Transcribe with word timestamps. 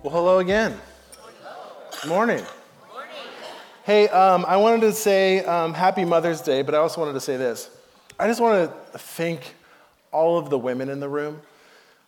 Well, 0.00 0.12
hello 0.12 0.38
again. 0.38 0.78
Good 2.02 2.08
morning. 2.08 2.44
Hey, 3.84 4.08
um, 4.08 4.44
I 4.46 4.56
wanted 4.56 4.82
to 4.82 4.92
say 4.92 5.44
um, 5.44 5.74
Happy 5.74 6.04
Mother's 6.04 6.40
Day, 6.40 6.62
but 6.62 6.72
I 6.72 6.78
also 6.78 7.00
wanted 7.00 7.14
to 7.14 7.20
say 7.20 7.36
this. 7.36 7.68
I 8.16 8.28
just 8.28 8.40
want 8.40 8.70
to 8.70 8.98
thank 8.98 9.56
all 10.12 10.38
of 10.38 10.50
the 10.50 10.58
women 10.58 10.88
in 10.88 11.00
the 11.00 11.08
room. 11.08 11.42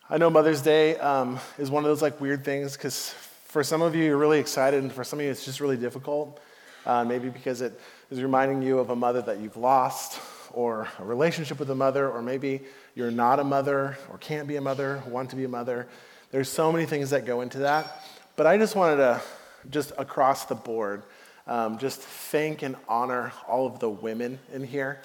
I 0.08 0.18
know 0.18 0.30
Mother's 0.30 0.62
Day 0.62 0.98
um, 0.98 1.40
is 1.58 1.68
one 1.68 1.82
of 1.82 1.90
those 1.90 2.00
like 2.00 2.20
weird 2.20 2.44
things 2.44 2.76
because 2.76 3.10
for 3.46 3.64
some 3.64 3.82
of 3.82 3.96
you 3.96 4.04
you're 4.04 4.18
really 4.18 4.38
excited, 4.38 4.80
and 4.80 4.92
for 4.92 5.02
some 5.02 5.18
of 5.18 5.24
you 5.24 5.30
it's 5.32 5.44
just 5.44 5.60
really 5.60 5.76
difficult. 5.76 6.38
Uh, 6.86 7.04
maybe 7.04 7.28
because 7.28 7.60
it 7.60 7.78
is 8.12 8.22
reminding 8.22 8.62
you 8.62 8.78
of 8.78 8.90
a 8.90 8.96
mother 8.96 9.20
that 9.22 9.40
you've 9.40 9.56
lost, 9.56 10.20
or 10.52 10.86
a 11.00 11.04
relationship 11.04 11.58
with 11.58 11.70
a 11.70 11.74
mother, 11.74 12.08
or 12.08 12.22
maybe 12.22 12.60
you're 12.94 13.10
not 13.10 13.40
a 13.40 13.44
mother, 13.44 13.98
or 14.12 14.18
can't 14.18 14.46
be 14.46 14.54
a 14.54 14.60
mother, 14.60 15.02
want 15.08 15.28
to 15.30 15.34
be 15.34 15.42
a 15.42 15.48
mother. 15.48 15.88
There's 16.30 16.48
so 16.48 16.70
many 16.70 16.86
things 16.86 17.10
that 17.10 17.26
go 17.26 17.40
into 17.40 17.58
that. 17.58 18.04
But 18.36 18.46
I 18.46 18.56
just 18.56 18.76
wanted 18.76 18.96
to, 18.96 19.20
just 19.68 19.92
across 19.98 20.44
the 20.44 20.54
board, 20.54 21.02
um, 21.46 21.78
just 21.78 22.00
thank 22.00 22.62
and 22.62 22.76
honor 22.88 23.32
all 23.48 23.66
of 23.66 23.80
the 23.80 23.90
women 23.90 24.38
in 24.52 24.62
here 24.62 25.00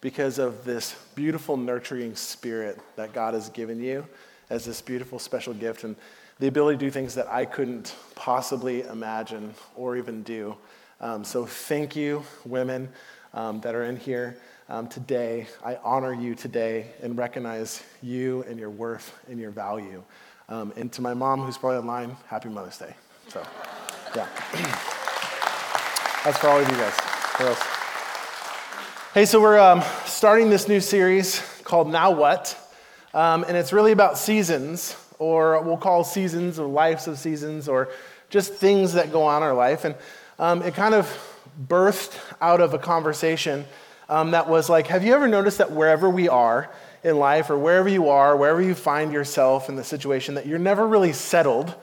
because 0.00 0.38
of 0.38 0.64
this 0.64 0.94
beautiful, 1.14 1.58
nurturing 1.58 2.14
spirit 2.14 2.78
that 2.96 3.12
God 3.12 3.34
has 3.34 3.50
given 3.50 3.82
you 3.82 4.06
as 4.48 4.64
this 4.64 4.80
beautiful, 4.80 5.18
special 5.18 5.52
gift 5.52 5.84
and 5.84 5.96
the 6.38 6.46
ability 6.46 6.78
to 6.78 6.84
do 6.86 6.90
things 6.90 7.14
that 7.14 7.28
I 7.28 7.44
couldn't 7.44 7.94
possibly 8.14 8.80
imagine 8.80 9.54
or 9.76 9.98
even 9.98 10.22
do. 10.22 10.56
Um, 11.02 11.24
so, 11.24 11.44
thank 11.44 11.94
you, 11.94 12.24
women 12.46 12.88
um, 13.34 13.60
that 13.60 13.74
are 13.74 13.84
in 13.84 13.96
here 13.96 14.38
um, 14.70 14.88
today. 14.88 15.46
I 15.64 15.76
honor 15.84 16.14
you 16.14 16.34
today 16.34 16.86
and 17.02 17.18
recognize 17.18 17.82
you 18.02 18.44
and 18.48 18.58
your 18.58 18.70
worth 18.70 19.18
and 19.28 19.38
your 19.38 19.50
value. 19.50 20.02
Um, 20.50 20.72
and 20.76 20.90
to 20.94 21.00
my 21.00 21.14
mom, 21.14 21.42
who's 21.42 21.56
probably 21.56 21.78
online, 21.78 22.16
happy 22.26 22.48
Mother's 22.48 22.76
Day. 22.76 22.92
So, 23.28 23.40
yeah. 24.16 24.26
That's 26.24 26.38
for 26.38 26.48
all 26.48 26.58
of 26.58 26.68
you 26.68 26.74
guys. 26.74 26.92
else? 27.38 27.60
Hey, 29.14 29.26
so 29.26 29.40
we're 29.40 29.60
um, 29.60 29.80
starting 30.06 30.50
this 30.50 30.66
new 30.66 30.80
series 30.80 31.40
called 31.62 31.88
Now 31.88 32.10
What? 32.10 32.58
Um, 33.14 33.44
and 33.46 33.56
it's 33.56 33.72
really 33.72 33.92
about 33.92 34.18
seasons, 34.18 34.96
or 35.20 35.62
we'll 35.62 35.76
call 35.76 36.02
seasons, 36.02 36.58
or 36.58 36.66
lives 36.66 37.06
of 37.06 37.16
seasons, 37.16 37.68
or 37.68 37.88
just 38.28 38.52
things 38.52 38.94
that 38.94 39.12
go 39.12 39.22
on 39.22 39.44
in 39.44 39.48
our 39.48 39.54
life. 39.54 39.84
And 39.84 39.94
um, 40.40 40.62
it 40.62 40.74
kind 40.74 40.94
of 40.94 41.06
birthed 41.68 42.18
out 42.40 42.60
of 42.60 42.74
a 42.74 42.78
conversation 42.78 43.66
um, 44.08 44.32
that 44.32 44.48
was 44.48 44.68
like, 44.68 44.88
have 44.88 45.04
you 45.04 45.14
ever 45.14 45.28
noticed 45.28 45.58
that 45.58 45.70
wherever 45.70 46.10
we 46.10 46.28
are, 46.28 46.68
in 47.02 47.18
life 47.18 47.50
or 47.50 47.58
wherever 47.58 47.88
you 47.88 48.08
are, 48.08 48.36
wherever 48.36 48.60
you 48.60 48.74
find 48.74 49.12
yourself 49.12 49.68
in 49.68 49.76
the 49.76 49.84
situation, 49.84 50.34
that 50.34 50.46
you're 50.46 50.58
never 50.58 50.86
really 50.86 51.12
settled. 51.12 51.74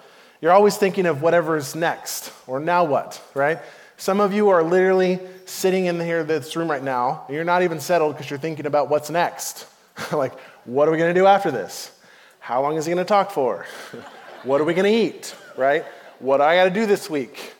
You're 0.41 0.51
always 0.51 0.77
thinking 0.77 1.05
of 1.05 1.21
whatever's 1.21 1.75
next 1.75 2.31
or 2.45 2.59
now 2.59 2.83
what, 2.83 3.21
right? 3.33 3.59
Some 3.97 4.19
of 4.19 4.31
you 4.31 4.49
are 4.49 4.61
literally 4.61 5.19
sitting 5.45 5.87
in 5.87 5.99
here, 5.99 6.23
this 6.23 6.55
room 6.55 6.69
right 6.69 6.83
now, 6.83 7.23
and 7.27 7.35
you're 7.35 7.43
not 7.43 7.63
even 7.63 7.79
settled 7.79 8.13
because 8.13 8.29
you're 8.29 8.37
thinking 8.37 8.67
about 8.67 8.89
what's 8.89 9.09
next. 9.09 9.65
like, 10.11 10.37
what 10.65 10.87
are 10.87 10.91
we 10.91 10.97
going 10.97 11.13
to 11.13 11.19
do 11.19 11.25
after 11.25 11.49
this? 11.49 11.91
How 12.39 12.61
long 12.61 12.75
is 12.77 12.85
he 12.85 12.93
going 12.93 13.03
to 13.03 13.09
talk 13.09 13.31
for? 13.31 13.65
what 14.43 14.61
are 14.61 14.65
we 14.65 14.75
going 14.75 14.91
to 14.91 14.97
eat, 14.97 15.35
right? 15.57 15.83
What 16.19 16.37
do 16.37 16.43
I 16.43 16.55
got 16.55 16.65
to 16.65 16.69
do 16.69 16.85
this 16.85 17.09
week? 17.09 17.53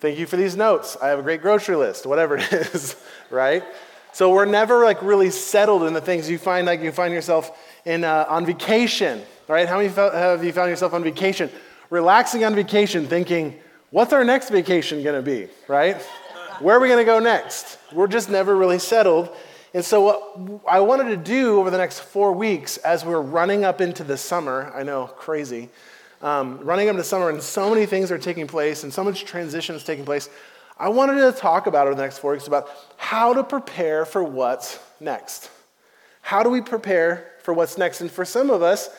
Thank 0.00 0.18
you 0.18 0.26
for 0.26 0.36
these 0.36 0.56
notes. 0.56 0.96
I 1.00 1.08
have 1.08 1.20
a 1.20 1.22
great 1.22 1.40
grocery 1.40 1.76
list, 1.76 2.06
whatever 2.06 2.36
it 2.36 2.52
is, 2.52 2.96
right? 3.30 3.62
So 4.14 4.32
we're 4.32 4.44
never 4.44 4.84
like 4.84 5.02
really 5.02 5.30
settled 5.30 5.82
in 5.82 5.92
the 5.92 6.00
things 6.00 6.30
you 6.30 6.38
find 6.38 6.68
like 6.68 6.80
you 6.80 6.92
find 6.92 7.12
yourself 7.12 7.58
in 7.84 8.04
uh, 8.04 8.26
on 8.28 8.46
vacation, 8.46 9.20
right? 9.48 9.68
How 9.68 9.78
many 9.78 9.88
have 9.88 10.44
you 10.44 10.52
found 10.52 10.70
yourself 10.70 10.94
on 10.94 11.02
vacation, 11.02 11.50
relaxing 11.90 12.44
on 12.44 12.54
vacation, 12.54 13.08
thinking, 13.08 13.58
what's 13.90 14.12
our 14.12 14.22
next 14.22 14.50
vacation 14.50 15.02
going 15.02 15.16
to 15.16 15.22
be, 15.22 15.48
right? 15.66 16.00
Where 16.60 16.76
are 16.76 16.80
we 16.80 16.86
going 16.86 17.00
to 17.00 17.04
go 17.04 17.18
next? 17.18 17.76
We're 17.92 18.06
just 18.06 18.30
never 18.30 18.54
really 18.54 18.78
settled. 18.78 19.34
And 19.74 19.84
so, 19.84 20.00
what 20.02 20.60
I 20.68 20.78
wanted 20.78 21.08
to 21.08 21.16
do 21.16 21.58
over 21.58 21.70
the 21.70 21.78
next 21.78 21.98
four 21.98 22.32
weeks 22.32 22.76
as 22.76 23.04
we're 23.04 23.20
running 23.20 23.64
up 23.64 23.80
into 23.80 24.04
the 24.04 24.16
summer, 24.16 24.70
I 24.76 24.84
know, 24.84 25.08
crazy, 25.08 25.70
um, 26.22 26.60
running 26.60 26.88
up 26.88 26.92
into 26.92 27.02
summer, 27.02 27.30
and 27.30 27.42
so 27.42 27.68
many 27.68 27.84
things 27.84 28.12
are 28.12 28.18
taking 28.18 28.46
place, 28.46 28.84
and 28.84 28.94
so 28.94 29.02
much 29.02 29.24
transition 29.24 29.74
is 29.74 29.82
taking 29.82 30.04
place. 30.04 30.30
I 30.78 30.88
wanted 30.88 31.20
to 31.20 31.32
talk 31.38 31.66
about 31.66 31.86
over 31.86 31.94
the 31.94 32.02
next 32.02 32.18
four 32.18 32.32
weeks 32.32 32.48
about 32.48 32.68
how 32.96 33.32
to 33.32 33.44
prepare 33.44 34.04
for 34.04 34.24
what's 34.24 34.80
next. 34.98 35.50
How 36.20 36.42
do 36.42 36.50
we 36.50 36.60
prepare 36.60 37.32
for 37.42 37.54
what's 37.54 37.78
next? 37.78 38.00
And 38.00 38.10
for 38.10 38.24
some 38.24 38.50
of 38.50 38.62
us, 38.62 38.90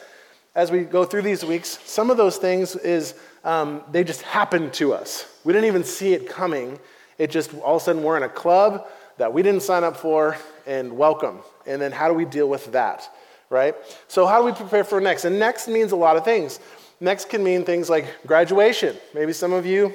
as 0.56 0.72
we 0.72 0.82
go 0.82 1.04
through 1.04 1.24
these 1.24 1.44
weeks, 1.44 1.80
some 1.84 2.10
of 2.10 2.16
those 2.16 2.38
things 2.38 2.76
is 2.78 3.16
um, 3.44 3.84
they 3.92 4.04
just 4.04 4.22
happened 4.22 4.74
to 4.76 4.94
us. 4.94 5.26
We 5.44 5.52
didn't 5.52 5.68
even 5.68 5.84
see 5.84 6.14
it 6.14 6.30
coming. 6.30 6.80
It 7.18 7.30
just 7.30 7.54
all 7.56 7.76
of 7.76 7.82
a 7.82 7.86
sudden 7.86 8.04
we're 8.04 8.18
in 8.18 8.24
a 8.24 8.30
club 8.30 8.88
that 9.18 9.34
we 9.34 9.44
didn't 9.44 9.62
sign 9.62 9.84
up 9.84 9.98
for, 9.98 10.38
and 10.66 10.98
welcome. 10.98 11.40
And 11.66 11.82
then 11.82 11.92
how 11.92 12.08
do 12.08 12.14
we 12.14 12.26
deal 12.26 12.50
with 12.50 12.72
that, 12.74 13.10
right? 13.50 13.76
So 14.08 14.26
how 14.26 14.40
do 14.40 14.46
we 14.46 14.52
prepare 14.52 14.84
for 14.84 15.00
next? 15.00 15.26
And 15.26 15.40
next 15.40 15.68
means 15.68 15.92
a 15.92 15.96
lot 15.96 16.18
of 16.18 16.26
things. 16.26 16.60
Next 17.00 17.30
can 17.30 17.44
mean 17.44 17.64
things 17.64 17.90
like 17.90 18.06
graduation. 18.26 18.96
Maybe 19.14 19.34
some 19.34 19.54
of 19.54 19.66
you 19.66 19.94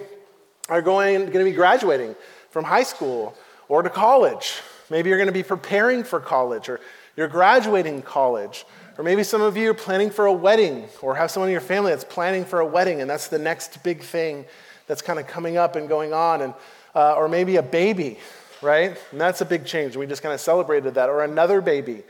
are 0.71 0.81
going, 0.81 1.19
going 1.27 1.45
to 1.45 1.45
be 1.45 1.53
graduating 1.53 2.15
from 2.49 2.65
high 2.65 2.85
school 2.85 3.37
or 3.69 3.83
to 3.83 3.91
college. 3.91 4.55
Maybe 4.89 5.09
you're 5.09 5.19
going 5.19 5.27
to 5.27 5.33
be 5.33 5.43
preparing 5.43 6.05
for 6.05 6.21
college 6.21 6.69
or 6.69 6.81
you're 7.17 7.29
graduating 7.29 8.03
college. 8.03 8.65
Or 8.97 9.05
maybe 9.05 9.25
some 9.25 9.43
of 9.43 9.57
you 9.57 9.71
are 9.71 9.75
planning 9.75 10.11
for 10.11 10.27
a 10.27 10.33
wedding 10.33 10.87
or 11.03 11.17
have 11.17 11.31
someone 11.31 11.49
in 11.49 11.53
your 11.53 11.61
family 11.61 11.91
that's 11.91 12.05
planning 12.05 12.45
for 12.45 12.61
a 12.61 12.67
wedding 12.67 13.01
and 13.01 13.11
that's 13.11 13.29
the 13.29 13.39
next 13.39 13.83
big 13.83 14.01
thing 14.03 14.45
that's 14.87 15.03
kind 15.03 15.19
of 15.19 15.27
coming 15.27 15.57
up 15.57 15.75
and 15.77 15.89
going 15.89 16.13
on. 16.13 16.43
And, 16.43 16.55
uh, 16.95 17.15
or 17.15 17.29
maybe 17.29 17.57
a 17.57 17.63
baby, 17.63 18.19
right? 18.63 18.97
And 19.11 19.21
that's 19.21 19.41
a 19.41 19.45
big 19.45 19.65
change. 19.65 19.97
We 19.97 20.07
just 20.07 20.23
kind 20.23 20.35
of 20.35 20.41
celebrated 20.41 20.95
that. 20.95 21.09
Or 21.09 21.25
another 21.25 21.61
baby 21.61 22.03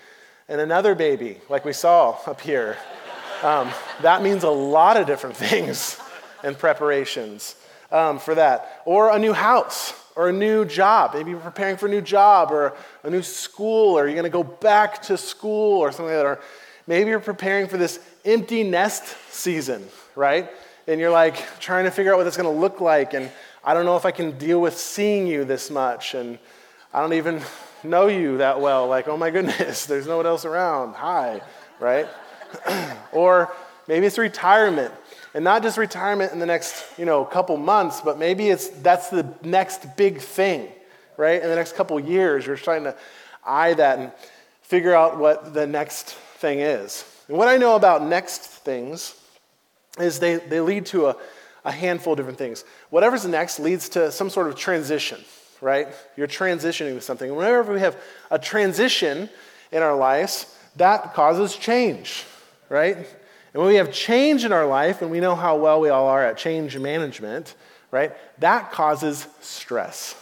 and 0.48 0.60
another 0.60 0.94
baby, 0.94 1.38
like 1.48 1.64
we 1.64 1.72
saw 1.72 2.18
up 2.26 2.40
here. 2.40 2.76
Um, 3.42 3.70
that 4.02 4.22
means 4.22 4.42
a 4.42 4.50
lot 4.50 4.98
of 4.98 5.06
different 5.06 5.36
things 5.48 5.98
and 6.42 6.58
preparations 6.58 7.56
um, 7.92 8.18
for 8.18 8.34
that. 8.34 8.82
Or 8.84 9.14
a 9.14 9.18
new 9.18 9.32
house 9.32 9.94
or 10.16 10.28
a 10.28 10.32
new 10.32 10.64
job. 10.64 11.14
Maybe 11.14 11.30
you're 11.30 11.40
preparing 11.40 11.76
for 11.76 11.86
a 11.86 11.90
new 11.90 12.00
job 12.00 12.50
or 12.50 12.74
a 13.02 13.10
new 13.10 13.22
school 13.22 13.98
or 13.98 14.06
you're 14.06 14.14
going 14.14 14.24
to 14.24 14.30
go 14.30 14.44
back 14.44 15.02
to 15.02 15.16
school 15.16 15.78
or 15.78 15.92
something 15.92 16.06
like 16.06 16.16
that. 16.16 16.26
Or 16.26 16.40
maybe 16.86 17.10
you're 17.10 17.20
preparing 17.20 17.68
for 17.68 17.76
this 17.76 18.00
empty 18.24 18.62
nest 18.62 19.16
season, 19.30 19.86
right? 20.14 20.50
And 20.86 21.00
you're 21.00 21.10
like 21.10 21.60
trying 21.60 21.84
to 21.84 21.90
figure 21.90 22.12
out 22.12 22.18
what 22.18 22.24
that's 22.24 22.36
going 22.36 22.52
to 22.52 22.60
look 22.60 22.80
like. 22.80 23.14
And 23.14 23.30
I 23.64 23.74
don't 23.74 23.84
know 23.84 23.96
if 23.96 24.04
I 24.04 24.10
can 24.10 24.36
deal 24.38 24.60
with 24.60 24.76
seeing 24.76 25.26
you 25.26 25.44
this 25.44 25.70
much. 25.70 26.14
And 26.14 26.38
I 26.92 27.00
don't 27.00 27.12
even 27.12 27.40
know 27.84 28.08
you 28.08 28.38
that 28.38 28.60
well. 28.60 28.88
Like, 28.88 29.08
oh 29.08 29.16
my 29.16 29.30
goodness, 29.30 29.86
there's 29.86 30.06
no 30.06 30.16
one 30.16 30.26
else 30.26 30.44
around. 30.44 30.94
Hi, 30.94 31.40
right? 31.78 32.08
or 33.12 33.52
maybe 33.86 34.06
it's 34.06 34.18
retirement 34.18 34.92
and 35.34 35.44
not 35.44 35.62
just 35.62 35.78
retirement 35.78 36.32
in 36.32 36.38
the 36.38 36.46
next 36.46 36.84
you 36.98 37.04
know 37.04 37.24
couple 37.24 37.56
months 37.56 38.00
but 38.00 38.18
maybe 38.18 38.48
it's 38.48 38.68
that's 38.68 39.08
the 39.10 39.26
next 39.42 39.96
big 39.96 40.20
thing 40.20 40.68
right? 41.20 41.42
In 41.42 41.50
the 41.50 41.54
next 41.54 41.76
couple 41.76 42.00
years 42.00 42.46
you're 42.46 42.56
trying 42.56 42.84
to 42.84 42.96
eye 43.44 43.74
that 43.74 43.98
and 43.98 44.10
figure 44.62 44.94
out 44.94 45.18
what 45.18 45.52
the 45.52 45.66
next 45.66 46.14
thing 46.38 46.60
is. 46.60 47.04
And 47.28 47.36
what 47.36 47.46
i 47.46 47.56
know 47.56 47.76
about 47.76 48.02
next 48.02 48.40
things 48.40 49.14
is 49.98 50.18
they, 50.18 50.36
they 50.36 50.60
lead 50.60 50.86
to 50.86 51.08
a, 51.08 51.16
a 51.64 51.70
handful 51.70 52.14
of 52.14 52.16
different 52.16 52.38
things. 52.38 52.64
Whatever's 52.88 53.26
next 53.26 53.60
leads 53.60 53.90
to 53.90 54.10
some 54.10 54.30
sort 54.30 54.48
of 54.48 54.56
transition 54.56 55.20
right? 55.62 55.88
You're 56.16 56.26
transitioning 56.26 56.94
with 56.94 57.04
something. 57.04 57.34
Whenever 57.34 57.74
we 57.74 57.80
have 57.80 57.94
a 58.30 58.38
transition 58.38 59.28
in 59.70 59.82
our 59.82 59.94
lives 59.94 60.56
that 60.76 61.12
causes 61.12 61.54
change 61.54 62.24
right 62.70 62.96
and 63.52 63.62
when 63.62 63.68
we 63.68 63.76
have 63.76 63.92
change 63.92 64.44
in 64.44 64.52
our 64.52 64.66
life, 64.66 65.02
and 65.02 65.10
we 65.10 65.20
know 65.20 65.34
how 65.34 65.56
well 65.56 65.80
we 65.80 65.88
all 65.88 66.06
are 66.06 66.24
at 66.24 66.36
change 66.36 66.78
management, 66.78 67.54
right, 67.90 68.12
that 68.40 68.70
causes 68.70 69.26
stress. 69.40 70.14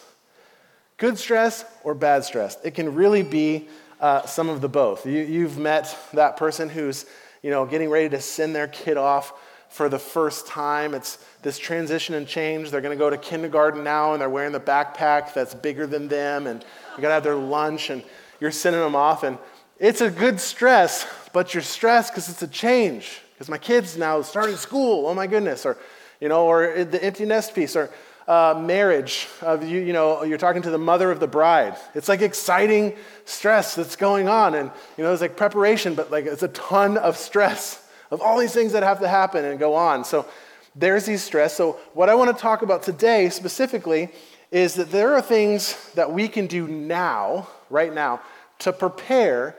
Good 0.97 1.19
stress 1.19 1.65
or 1.85 1.95
bad 1.95 2.25
stress. 2.25 2.57
It 2.65 2.75
can 2.75 2.95
really 2.95 3.23
be 3.23 3.69
uh, 4.01 4.25
some 4.27 4.49
of 4.49 4.61
the 4.61 4.69
both. 4.69 5.07
You, 5.07 5.43
have 5.43 5.59
met 5.59 5.97
that 6.15 6.37
person 6.37 6.69
who's, 6.69 7.07
you 7.43 7.51
know, 7.51 7.67
getting 7.67 7.91
ready 7.91 8.09
to 8.11 8.21
send 8.21 8.55
their 8.55 8.69
kid 8.69 8.97
off 8.97 9.33
for 9.69 9.89
the 9.89 9.99
first 9.99 10.47
time. 10.47 10.95
It's 10.95 11.19
this 11.43 11.59
transition 11.59 12.15
and 12.15 12.27
change. 12.27 12.71
They're 12.71 12.81
going 12.81 12.97
to 12.97 12.99
go 12.99 13.11
to 13.11 13.19
kindergarten 13.19 13.85
now, 13.85 14.13
and 14.13 14.21
they're 14.21 14.31
wearing 14.31 14.53
the 14.53 14.61
backpack 14.61 15.35
that's 15.35 15.55
bigger 15.55 15.87
than 15.87 16.09
them, 16.09 16.47
and 16.47 16.65
you 16.97 17.03
got 17.03 17.09
to 17.09 17.15
have 17.15 17.25
their 17.25 17.35
lunch, 17.35 17.91
and 17.91 18.03
you're 18.41 18.51
sending 18.51 18.81
them 18.81 18.97
off, 18.97 19.23
and 19.23 19.37
it's 19.79 20.01
a 20.01 20.11
good 20.11 20.41
stress, 20.41 21.07
but 21.33 21.55
you're 21.55 21.63
stressed 21.63 22.13
because 22.13 22.29
it's 22.29 22.43
a 22.43 22.49
change. 22.49 23.21
Because 23.33 23.49
my 23.49 23.59
kids 23.59 23.97
now 23.97 24.21
starting 24.23 24.57
school, 24.57 25.07
oh 25.07 25.15
my 25.15 25.27
goodness, 25.27 25.65
or 25.65 25.79
you 26.21 26.29
know, 26.29 26.47
or 26.47 26.85
the 26.85 27.03
empty 27.03 27.25
nest 27.25 27.55
piece, 27.55 27.77
or 27.77 27.91
uh, 28.27 28.61
marriage 28.61 29.29
of 29.41 29.65
you, 29.65 29.81
you 29.81 29.93
know, 29.93 30.25
you're 30.25 30.39
talking 30.39 30.63
to 30.63 30.71
the 30.71 30.79
mother 30.79 31.11
of 31.13 31.21
the 31.21 31.29
bride. 31.29 31.77
It's 31.95 32.09
like 32.09 32.21
exciting 32.21 32.97
stress 33.25 33.77
that's 33.77 33.95
going 33.95 34.29
on, 34.29 34.55
and 34.55 34.71
you 34.97 35.05
know, 35.05 35.13
it's 35.13 35.23
like 35.23 35.37
preparation, 35.37 35.95
but 35.95 36.11
like 36.11 36.27
it's 36.27 36.43
a 36.43 36.49
ton 36.49 36.99
of 36.99 37.17
stress 37.17 37.89
of 38.11 38.21
all 38.21 38.39
these 38.39 38.53
things 38.53 38.73
that 38.73 38.83
have 38.83 39.01
to 39.01 39.09
happen 39.09 39.45
and 39.45 39.59
go 39.59 39.75
on. 39.75 40.05
So 40.05 40.27
there's 40.75 41.07
these 41.07 41.23
stress. 41.23 41.55
So, 41.57 41.73
what 41.95 42.09
I 42.09 42.15
want 42.15 42.35
to 42.35 42.41
talk 42.41 42.63
about 42.63 42.83
today 42.83 43.31
specifically 43.31 44.11
is 44.51 44.75
that 44.75 44.91
there 44.91 45.15
are 45.15 45.23
things 45.23 45.93
that 45.95 46.13
we 46.13 46.27
can 46.29 46.47
do 46.47 46.67
now, 46.67 47.49
right 47.71 47.93
now, 47.93 48.21
to 48.61 48.73
prepare 48.73 49.55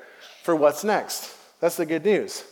for 0.49 0.55
what's 0.55 0.83
next. 0.83 1.31
That's 1.59 1.77
the 1.77 1.85
good 1.85 2.03
news. 2.03 2.43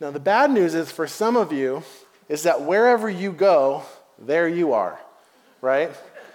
Now, 0.00 0.10
the 0.10 0.18
bad 0.18 0.50
news 0.50 0.74
is 0.74 0.90
for 0.90 1.06
some 1.06 1.36
of 1.36 1.52
you, 1.52 1.84
is 2.28 2.42
that 2.42 2.62
wherever 2.62 3.08
you 3.08 3.30
go, 3.30 3.84
there 4.18 4.48
you 4.48 4.72
are, 4.72 4.98
right? 5.60 5.92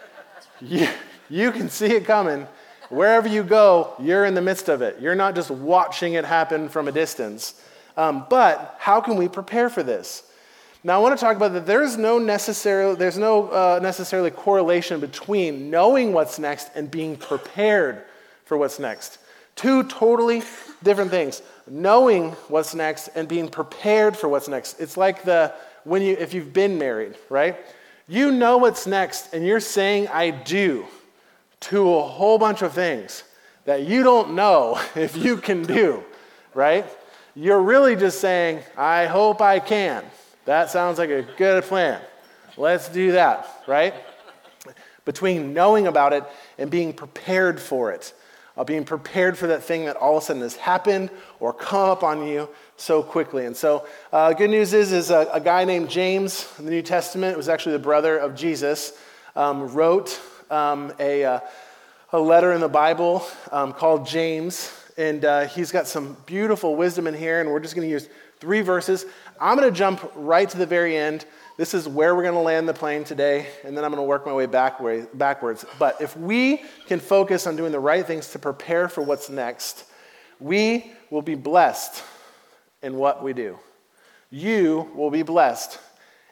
you, 0.62 0.88
you 1.30 1.52
can 1.52 1.68
see 1.68 1.88
it 1.88 2.06
coming. 2.06 2.48
Wherever 2.88 3.28
you 3.28 3.44
go, 3.44 3.96
you're 4.00 4.24
in 4.24 4.34
the 4.34 4.42
midst 4.42 4.70
of 4.70 4.82
it. 4.82 5.02
You're 5.02 5.14
not 5.14 5.36
just 5.36 5.52
watching 5.52 6.14
it 6.14 6.24
happen 6.24 6.70
from 6.70 6.88
a 6.88 6.92
distance. 6.94 7.62
Um, 7.98 8.26
but 8.30 8.78
how 8.80 9.02
can 9.02 9.18
we 9.18 9.28
prepare 9.28 9.70
for 9.70 9.84
this? 9.84 10.32
Now, 10.86 10.96
I 10.96 11.02
want 11.02 11.20
to 11.20 11.22
talk 11.22 11.36
about 11.36 11.52
that 11.52 11.66
there's 11.66 11.98
no 11.98 12.18
necessarily, 12.18 12.96
there's 12.96 13.18
no 13.18 13.50
uh, 13.50 13.80
necessarily 13.84 14.32
correlation 14.32 15.02
between 15.02 15.70
knowing 15.70 16.14
what's 16.14 16.40
next 16.40 16.70
and 16.76 16.90
being 16.90 17.18
prepared 17.18 18.04
for 18.46 18.58
what's 18.58 18.80
next. 18.80 19.18
Two 19.56 19.84
totally 19.84 20.44
different 20.84 21.12
things. 21.12 21.42
Knowing 21.68 22.32
what's 22.48 22.76
next 22.76 23.10
and 23.10 23.28
being 23.28 23.48
prepared 23.48 24.18
for 24.18 24.28
what's 24.28 24.48
next. 24.48 24.80
It's 24.80 24.98
like 24.98 25.24
the 25.24 25.54
when 25.84 26.02
you 26.02 26.16
if 26.20 26.34
you've 26.34 26.54
been 26.54 26.78
married, 26.78 27.16
right? 27.30 27.58
You 28.08 28.32
know 28.32 28.58
what's 28.58 28.86
next 28.86 29.34
and 29.34 29.46
you're 29.46 29.60
saying 29.60 30.08
I 30.10 30.32
do 30.32 30.86
to 31.62 31.94
a 31.96 32.04
whole 32.04 32.38
bunch 32.38 32.62
of 32.62 32.74
things 32.74 33.24
that 33.66 33.84
you 33.84 34.04
don't 34.04 34.34
know 34.34 34.82
if 34.96 35.16
you 35.16 35.38
can 35.38 35.64
do, 35.64 36.04
right? 36.54 36.86
You're 37.36 37.62
really 37.62 37.96
just 37.96 38.20
saying, 38.20 38.60
I 38.78 39.06
hope 39.06 39.42
I 39.42 39.60
can. 39.60 40.04
That 40.46 40.70
sounds 40.70 41.00
like 41.00 41.10
a 41.10 41.24
good 41.38 41.64
plan. 41.64 42.02
Let's 42.58 42.90
do 42.90 43.14
that, 43.14 43.64
right? 43.66 43.94
Between 45.06 45.54
knowing 45.54 45.88
about 45.88 46.14
it 46.14 46.24
and 46.58 46.70
being 46.70 46.94
prepared 46.94 47.60
for 47.60 47.92
it, 47.92 48.14
uh, 48.56 48.64
being 48.64 48.86
prepared 48.86 49.38
for 49.38 49.48
that 49.48 49.64
thing 49.64 49.86
that 49.86 49.96
all 49.96 50.18
of 50.18 50.24
a 50.24 50.26
sudden 50.26 50.42
has 50.42 50.56
happened 50.56 51.10
or 51.40 51.54
come 51.54 51.90
up 51.90 52.04
on 52.04 52.28
you 52.28 52.48
so 52.78 53.02
quickly. 53.02 53.46
And 53.46 53.56
so, 53.56 53.86
uh, 54.12 54.34
good 54.34 54.50
news 54.50 54.74
is, 54.74 54.92
is 54.92 55.10
a, 55.10 55.28
a, 55.34 55.40
guy 55.40 55.66
named 55.66 55.90
James 55.90 56.48
in 56.60 56.66
the 56.66 56.72
New 56.72 56.82
Testament, 56.82 57.38
was 57.38 57.50
actually 57.50 57.74
the 57.74 57.80
brother 57.80 58.18
of 58.18 58.36
Jesus, 58.36 58.94
um, 59.36 59.74
wrote 59.74 60.20
um, 60.50 60.94
a, 61.00 61.24
uh, 61.24 61.40
a 62.12 62.20
letter 62.20 62.54
in 62.54 62.62
the 62.62 62.70
Bible 62.70 63.26
um, 63.52 63.74
called 63.74 64.08
James. 64.08 64.72
And 64.98 65.26
uh, 65.26 65.48
he's 65.48 65.72
got 65.72 65.88
some 65.88 66.16
beautiful 66.28 66.76
wisdom 66.76 67.08
in 67.08 67.16
here, 67.16 67.42
and 67.42 67.50
we're 67.50 67.60
just 67.60 67.76
going 67.76 67.88
to 67.88 67.92
use 67.92 68.08
three 68.40 68.62
verses. 68.62 69.06
I'm 69.40 69.58
going 69.58 69.70
to 69.70 69.78
jump 69.78 70.12
right 70.16 70.50
to 70.50 70.58
the 70.58 70.66
very 70.66 70.98
end. 70.98 71.26
This 71.58 71.74
is 71.74 71.88
where 71.88 72.16
we're 72.16 72.24
going 72.24 72.34
to 72.34 72.40
land 72.40 72.68
the 72.68 72.74
plane 72.74 73.04
today, 73.04 73.48
and 73.64 73.78
then 73.78 73.84
I'm 73.84 73.92
going 73.92 74.02
to 74.02 74.08
work 74.08 74.26
my 74.26 74.34
way 74.34 74.46
backwards. 74.46 75.66
But 75.78 76.02
if 76.02 76.18
we 76.18 76.64
can 76.88 77.00
focus 77.00 77.46
on 77.46 77.56
doing 77.56 77.72
the 77.72 77.80
right 77.80 78.06
things 78.06 78.30
to 78.30 78.40
prepare 78.40 78.88
for 78.90 79.02
what's 79.02 79.30
next, 79.30 79.86
we 80.40 80.92
will 81.10 81.22
be 81.22 81.36
blessed 81.36 82.04
in 82.82 82.98
what 82.98 83.24
we 83.24 83.34
do. 83.34 83.60
You 84.30 84.92
will 84.96 85.12
be 85.12 85.22
blessed 85.22 85.80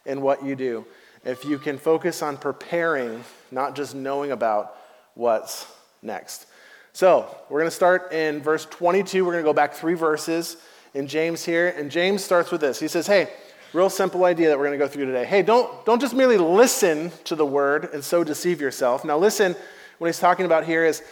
in 0.05 0.21
what 0.21 0.43
you 0.43 0.55
do 0.55 0.85
if 1.23 1.45
you 1.45 1.59
can 1.59 1.77
focus 1.77 2.23
on 2.23 2.37
preparing, 2.37 3.23
not 3.51 3.75
just 3.75 3.93
knowing 3.93 4.31
about 4.31 4.75
what's 5.13 5.67
next. 6.01 6.47
So, 6.93 7.33
we're 7.49 7.59
going 7.59 7.69
to 7.69 7.75
start 7.75 8.11
in 8.11 8.41
verse 8.41 8.65
22. 8.65 9.23
We're 9.23 9.31
going 9.33 9.43
to 9.43 9.47
go 9.49 9.53
back 9.53 9.73
three 9.73 9.93
verses 9.93 10.57
in 10.93 11.07
James 11.07 11.43
here. 11.43 11.69
And 11.69 11.89
James 11.89 12.23
starts 12.23 12.51
with 12.51 12.61
this. 12.61 12.79
He 12.79 12.87
says, 12.87 13.07
Hey, 13.07 13.29
real 13.73 13.89
simple 13.89 14.25
idea 14.25 14.49
that 14.49 14.57
we're 14.57 14.65
going 14.65 14.77
to 14.79 14.85
go 14.85 14.91
through 14.91 15.05
today. 15.05 15.25
Hey, 15.25 15.41
don't, 15.41 15.85
don't 15.85 16.01
just 16.01 16.13
merely 16.13 16.37
listen 16.37 17.11
to 17.25 17.35
the 17.35 17.45
word 17.45 17.89
and 17.93 18.03
so 18.03 18.23
deceive 18.23 18.59
yourself. 18.59 19.05
Now, 19.05 19.17
listen, 19.17 19.55
what 19.97 20.07
he's 20.07 20.19
talking 20.19 20.45
about 20.45 20.65
here 20.65 20.85
is 20.85 21.03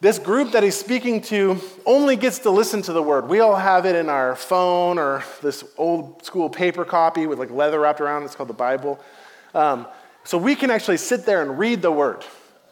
this 0.00 0.18
group 0.18 0.52
that 0.52 0.62
he's 0.62 0.76
speaking 0.76 1.20
to 1.22 1.60
only 1.84 2.16
gets 2.16 2.38
to 2.40 2.50
listen 2.50 2.80
to 2.82 2.92
the 2.92 3.02
word. 3.02 3.28
We 3.28 3.40
all 3.40 3.56
have 3.56 3.84
it 3.84 3.94
in 3.94 4.08
our 4.08 4.34
phone 4.34 4.98
or 4.98 5.22
this 5.42 5.62
old 5.76 6.24
school 6.24 6.48
paper 6.48 6.86
copy 6.86 7.26
with 7.26 7.38
like 7.38 7.50
leather 7.50 7.80
wrapped 7.80 8.00
around. 8.00 8.22
It's 8.22 8.34
called 8.34 8.48
the 8.48 8.54
Bible. 8.54 8.98
Um, 9.54 9.86
so 10.24 10.38
we 10.38 10.54
can 10.54 10.70
actually 10.70 10.96
sit 10.96 11.26
there 11.26 11.42
and 11.42 11.58
read 11.58 11.82
the 11.82 11.92
word. 11.92 12.24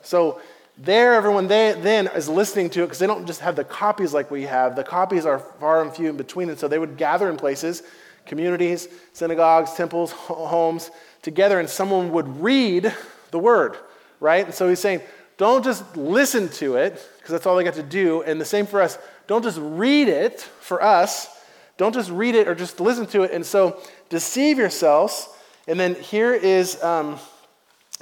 So 0.03 0.41
there, 0.79 1.15
everyone 1.15 1.49
they, 1.49 1.77
then 1.81 2.07
is 2.09 2.29
listening 2.29 2.71
to 2.71 2.83
it 2.83 2.87
because 2.87 3.01
they 3.01 3.07
don't 3.07 3.27
just 3.27 3.41
have 3.41 3.57
the 3.57 3.65
copies 3.65 4.15
like 4.15 4.31
we 4.31 4.45
have. 4.45 4.77
The 4.77 4.85
copies 4.85 5.27
are 5.27 5.41
far 5.41 5.83
and 5.83 5.93
few 5.93 6.09
in 6.09 6.17
between. 6.17 6.49
And 6.51 6.59
so 6.59 6.69
they 6.69 6.79
would 6.79 6.97
gather 6.97 7.29
in 7.29 7.37
places, 7.37 7.83
communities, 8.27 8.89
synagogues, 9.13 9.75
temples, 9.75 10.13
homes, 10.13 10.91
together, 11.23 11.59
and 11.59 11.69
someone 11.69 12.13
would 12.13 12.41
read 12.41 12.95
the 13.33 13.39
word, 13.39 13.77
right? 14.21 14.45
And 14.45 14.55
so 14.55 14.69
he's 14.69 14.79
saying, 14.79 15.01
don't 15.37 15.65
just 15.65 15.97
listen 15.97 16.49
to 16.51 16.77
it, 16.77 17.05
because 17.17 17.33
that's 17.33 17.47
all 17.47 17.57
they 17.57 17.65
got 17.65 17.75
to 17.75 17.83
do. 17.83 18.23
And 18.23 18.41
the 18.41 18.45
same 18.45 18.67
for 18.67 18.81
us. 18.81 18.99
Don't 19.27 19.43
just 19.43 19.59
read 19.61 20.09
it 20.09 20.41
for 20.41 20.83
us. 20.83 21.29
Don't 21.77 21.95
just 21.95 22.11
read 22.11 22.35
it 22.35 22.49
or 22.49 22.55
just 22.55 22.81
listen 22.81 23.07
to 23.07 23.23
it. 23.23 23.33
And 23.33 23.45
so 23.45 23.81
deceive 24.09 24.59
yourselves. 24.59 25.29
And 25.67 25.79
then 25.79 25.95
here 25.97 26.35
is 26.35 26.83
um, 26.83 27.19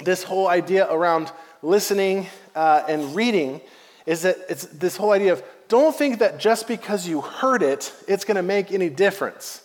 this 0.03 0.23
whole 0.23 0.47
idea 0.47 0.91
around 0.91 1.31
listening 1.61 2.27
uh, 2.55 2.83
and 2.87 3.15
reading 3.15 3.61
is 4.05 4.21
that 4.23 4.37
it's 4.49 4.65
this 4.65 4.95
whole 4.95 5.11
idea 5.11 5.33
of 5.33 5.43
don't 5.67 5.95
think 5.95 6.19
that 6.19 6.39
just 6.39 6.67
because 6.67 7.07
you 7.07 7.21
heard 7.21 7.61
it, 7.61 7.93
it's 8.07 8.23
going 8.23 8.35
to 8.35 8.43
make 8.43 8.71
any 8.71 8.89
difference, 8.89 9.61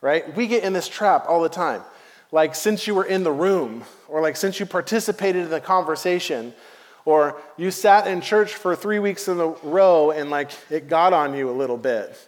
right? 0.00 0.34
We 0.34 0.46
get 0.48 0.64
in 0.64 0.72
this 0.72 0.88
trap 0.88 1.26
all 1.28 1.40
the 1.40 1.48
time. 1.48 1.82
Like, 2.32 2.56
since 2.56 2.86
you 2.86 2.94
were 2.94 3.04
in 3.04 3.22
the 3.22 3.30
room, 3.30 3.84
or 4.08 4.20
like, 4.20 4.36
since 4.36 4.58
you 4.58 4.66
participated 4.66 5.44
in 5.44 5.50
the 5.50 5.60
conversation, 5.60 6.52
or 7.06 7.40
you 7.56 7.70
sat 7.70 8.08
in 8.08 8.20
church 8.20 8.54
for 8.54 8.74
three 8.74 8.98
weeks 8.98 9.28
in 9.28 9.38
a 9.38 9.46
row 9.46 10.10
and 10.10 10.28
like 10.28 10.50
it 10.70 10.88
got 10.88 11.12
on 11.12 11.34
you 11.34 11.48
a 11.48 11.52
little 11.52 11.76
bit. 11.76 12.18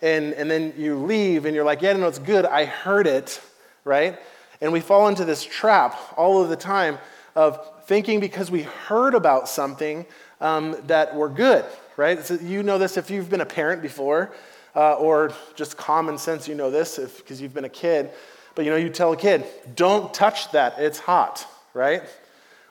And, 0.00 0.32
and 0.34 0.48
then 0.48 0.72
you 0.78 0.96
leave 0.96 1.44
and 1.44 1.54
you're 1.54 1.64
like, 1.64 1.82
yeah, 1.82 1.92
no, 1.94 2.06
it's 2.06 2.20
good. 2.20 2.46
I 2.46 2.64
heard 2.64 3.08
it, 3.08 3.40
right? 3.84 4.16
And 4.60 4.72
we 4.72 4.78
fall 4.78 5.08
into 5.08 5.24
this 5.24 5.44
trap 5.44 5.98
all 6.16 6.40
of 6.40 6.48
the 6.48 6.56
time 6.56 6.98
of 7.34 7.60
thinking 7.88 8.20
because 8.20 8.50
we 8.50 8.64
heard 8.64 9.14
about 9.14 9.48
something 9.48 10.04
um, 10.42 10.76
that 10.88 11.16
we're 11.16 11.30
good, 11.30 11.64
right? 11.96 12.22
So 12.22 12.34
you 12.34 12.62
know 12.62 12.76
this 12.76 12.98
if 12.98 13.10
you've 13.10 13.30
been 13.30 13.40
a 13.40 13.46
parent 13.46 13.80
before, 13.80 14.30
uh, 14.76 14.92
or 14.96 15.32
just 15.54 15.78
common 15.78 16.18
sense, 16.18 16.46
you 16.46 16.54
know 16.54 16.70
this 16.70 16.98
because 16.98 17.40
you've 17.40 17.54
been 17.54 17.64
a 17.64 17.70
kid. 17.70 18.10
But 18.54 18.66
you 18.66 18.70
know, 18.70 18.76
you 18.76 18.90
tell 18.90 19.12
a 19.12 19.16
kid, 19.16 19.46
don't 19.74 20.12
touch 20.12 20.52
that, 20.52 20.74
it's 20.78 20.98
hot, 20.98 21.46
right? 21.72 22.02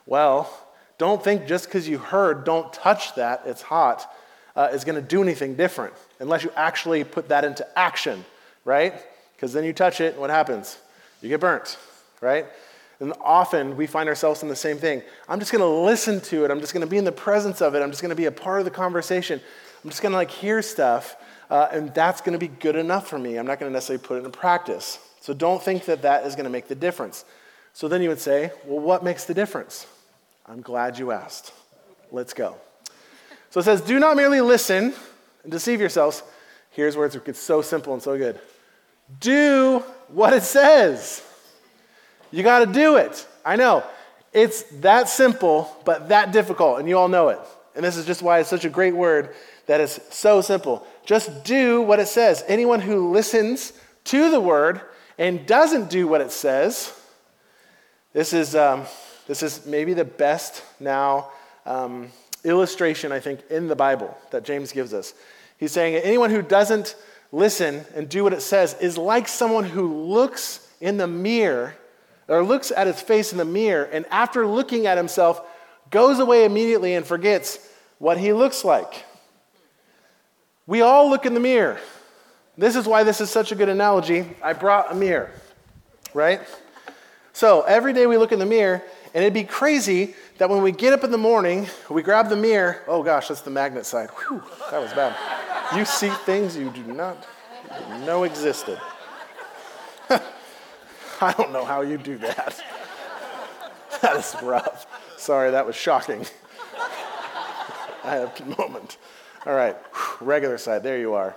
Well, 0.06 0.48
don't 0.98 1.22
think 1.22 1.48
just 1.48 1.64
because 1.64 1.88
you 1.88 1.98
heard, 1.98 2.44
don't 2.44 2.72
touch 2.72 3.16
that, 3.16 3.42
it's 3.44 3.62
hot, 3.62 4.08
uh, 4.54 4.68
is 4.72 4.84
going 4.84 4.94
to 4.94 5.02
do 5.02 5.20
anything 5.20 5.56
different 5.56 5.94
unless 6.20 6.44
you 6.44 6.52
actually 6.54 7.02
put 7.02 7.28
that 7.30 7.44
into 7.44 7.66
action, 7.76 8.24
right? 8.64 8.94
Because 9.34 9.52
then 9.52 9.64
you 9.64 9.72
touch 9.72 10.00
it, 10.00 10.16
what 10.16 10.30
happens? 10.30 10.78
You 11.22 11.28
get 11.28 11.40
burnt, 11.40 11.76
right? 12.20 12.46
And 13.00 13.12
often 13.20 13.76
we 13.76 13.86
find 13.86 14.08
ourselves 14.08 14.42
in 14.42 14.48
the 14.48 14.56
same 14.56 14.76
thing. 14.78 15.02
I'm 15.28 15.38
just 15.38 15.52
going 15.52 15.62
to 15.62 15.68
listen 15.68 16.20
to 16.22 16.44
it. 16.44 16.50
I'm 16.50 16.60
just 16.60 16.72
going 16.72 16.84
to 16.84 16.90
be 16.90 16.98
in 16.98 17.04
the 17.04 17.12
presence 17.12 17.62
of 17.62 17.74
it. 17.74 17.82
I'm 17.82 17.90
just 17.90 18.02
going 18.02 18.10
to 18.10 18.16
be 18.16 18.24
a 18.24 18.32
part 18.32 18.58
of 18.58 18.64
the 18.64 18.70
conversation. 18.72 19.40
I'm 19.84 19.90
just 19.90 20.02
going 20.02 20.10
to 20.10 20.16
like 20.16 20.30
hear 20.30 20.62
stuff, 20.62 21.16
uh, 21.48 21.68
and 21.70 21.94
that's 21.94 22.20
going 22.20 22.32
to 22.32 22.38
be 22.38 22.48
good 22.48 22.74
enough 22.74 23.06
for 23.06 23.18
me. 23.18 23.36
I'm 23.36 23.46
not 23.46 23.60
going 23.60 23.70
to 23.70 23.72
necessarily 23.72 24.04
put 24.04 24.14
it 24.14 24.24
into 24.24 24.36
practice. 24.36 24.98
So 25.20 25.32
don't 25.32 25.62
think 25.62 25.84
that 25.84 26.02
that 26.02 26.26
is 26.26 26.34
going 26.34 26.44
to 26.44 26.50
make 26.50 26.66
the 26.66 26.74
difference. 26.74 27.24
So 27.72 27.86
then 27.86 28.02
you 28.02 28.08
would 28.08 28.18
say, 28.18 28.50
well, 28.64 28.80
what 28.80 29.04
makes 29.04 29.24
the 29.24 29.34
difference? 29.34 29.86
I'm 30.46 30.60
glad 30.60 30.98
you 30.98 31.12
asked. 31.12 31.52
Let's 32.10 32.34
go. 32.34 32.56
So 33.50 33.60
it 33.60 33.64
says, 33.64 33.80
Do 33.80 33.98
not 33.98 34.16
merely 34.16 34.40
listen 34.40 34.94
and 35.42 35.52
deceive 35.52 35.80
yourselves. 35.80 36.22
Here's 36.70 36.96
where 36.96 37.06
it 37.06 37.24
gets 37.24 37.38
so 37.38 37.62
simple 37.62 37.92
and 37.92 38.02
so 38.02 38.16
good. 38.16 38.40
Do 39.20 39.80
what 40.08 40.32
it 40.32 40.42
says. 40.42 41.22
You 42.30 42.42
got 42.42 42.60
to 42.60 42.66
do 42.66 42.96
it. 42.96 43.26
I 43.44 43.56
know. 43.56 43.84
It's 44.32 44.62
that 44.80 45.08
simple, 45.08 45.74
but 45.84 46.10
that 46.10 46.32
difficult, 46.32 46.78
and 46.78 46.88
you 46.88 46.98
all 46.98 47.08
know 47.08 47.28
it. 47.30 47.40
And 47.74 47.84
this 47.84 47.96
is 47.96 48.06
just 48.06 48.22
why 48.22 48.40
it's 48.40 48.50
such 48.50 48.64
a 48.64 48.70
great 48.70 48.94
word 48.94 49.34
that 49.66 49.80
is 49.80 50.00
so 50.10 50.40
simple. 50.40 50.86
Just 51.06 51.44
do 51.44 51.80
what 51.82 52.00
it 52.00 52.08
says. 52.08 52.44
Anyone 52.46 52.80
who 52.80 53.10
listens 53.10 53.72
to 54.04 54.30
the 54.30 54.40
word 54.40 54.80
and 55.16 55.46
doesn't 55.46 55.90
do 55.90 56.06
what 56.06 56.20
it 56.20 56.30
says, 56.30 56.92
this 58.12 58.32
is. 58.32 58.54
Um, 58.54 58.84
this 59.28 59.42
is 59.42 59.66
maybe 59.66 59.92
the 59.92 60.06
best 60.06 60.64
now 60.80 61.28
um, 61.66 62.08
illustration, 62.44 63.12
I 63.12 63.20
think, 63.20 63.40
in 63.50 63.68
the 63.68 63.76
Bible 63.76 64.16
that 64.30 64.42
James 64.42 64.72
gives 64.72 64.94
us. 64.94 65.12
He's 65.58 65.70
saying 65.70 65.96
anyone 65.96 66.30
who 66.30 66.40
doesn't 66.40 66.96
listen 67.30 67.84
and 67.94 68.08
do 68.08 68.24
what 68.24 68.32
it 68.32 68.40
says 68.40 68.74
is 68.80 68.96
like 68.96 69.28
someone 69.28 69.64
who 69.64 70.06
looks 70.06 70.66
in 70.80 70.96
the 70.96 71.06
mirror 71.06 71.74
or 72.28 72.44
looks 72.44 72.70
at 72.70 72.86
his 72.86 73.00
face 73.00 73.32
in 73.32 73.38
the 73.38 73.44
mirror 73.44 73.84
and 73.84 74.06
after 74.10 74.46
looking 74.46 74.86
at 74.86 74.96
himself 74.96 75.40
goes 75.90 76.18
away 76.18 76.44
immediately 76.44 76.94
and 76.94 77.06
forgets 77.06 77.58
what 77.98 78.18
he 78.18 78.32
looks 78.32 78.64
like. 78.64 79.04
We 80.66 80.82
all 80.82 81.08
look 81.08 81.24
in 81.24 81.34
the 81.34 81.40
mirror. 81.40 81.78
This 82.56 82.76
is 82.76 82.86
why 82.86 83.02
this 83.02 83.20
is 83.20 83.30
such 83.30 83.52
a 83.52 83.54
good 83.54 83.68
analogy. 83.68 84.28
I 84.42 84.52
brought 84.52 84.92
a 84.92 84.94
mirror, 84.94 85.30
right? 86.12 86.40
So 87.32 87.62
every 87.62 87.92
day 87.92 88.06
we 88.06 88.16
look 88.16 88.32
in 88.32 88.38
the 88.38 88.46
mirror, 88.46 88.82
and 89.14 89.24
it'd 89.24 89.32
be 89.32 89.44
crazy 89.44 90.14
that 90.38 90.50
when 90.50 90.62
we 90.62 90.72
get 90.72 90.92
up 90.92 91.04
in 91.04 91.10
the 91.10 91.18
morning, 91.18 91.68
we 91.88 92.02
grab 92.02 92.28
the 92.28 92.36
mirror. 92.36 92.82
Oh 92.86 93.02
gosh, 93.02 93.28
that's 93.28 93.40
the 93.40 93.50
magnet 93.50 93.86
side. 93.86 94.10
Whew, 94.10 94.42
that 94.70 94.80
was 94.80 94.92
bad. 94.92 95.16
You 95.76 95.84
see 95.84 96.10
things 96.26 96.56
you 96.56 96.70
do 96.70 96.82
not 96.82 97.26
know 98.04 98.24
existed. 98.24 98.80
I 101.20 101.32
don't 101.32 101.52
know 101.52 101.64
how 101.64 101.80
you 101.80 101.98
do 101.98 102.18
that. 102.18 102.62
That 104.02 104.16
is 104.16 104.36
rough. 104.42 104.86
Sorry, 105.16 105.50
that 105.50 105.66
was 105.66 105.74
shocking. 105.74 106.24
I 108.04 108.10
had 108.10 108.40
a 108.40 108.44
moment. 108.56 108.96
All 109.44 109.54
right, 109.54 109.76
regular 110.20 110.56
side, 110.56 110.84
there 110.84 111.00
you 111.00 111.14
are. 111.14 111.34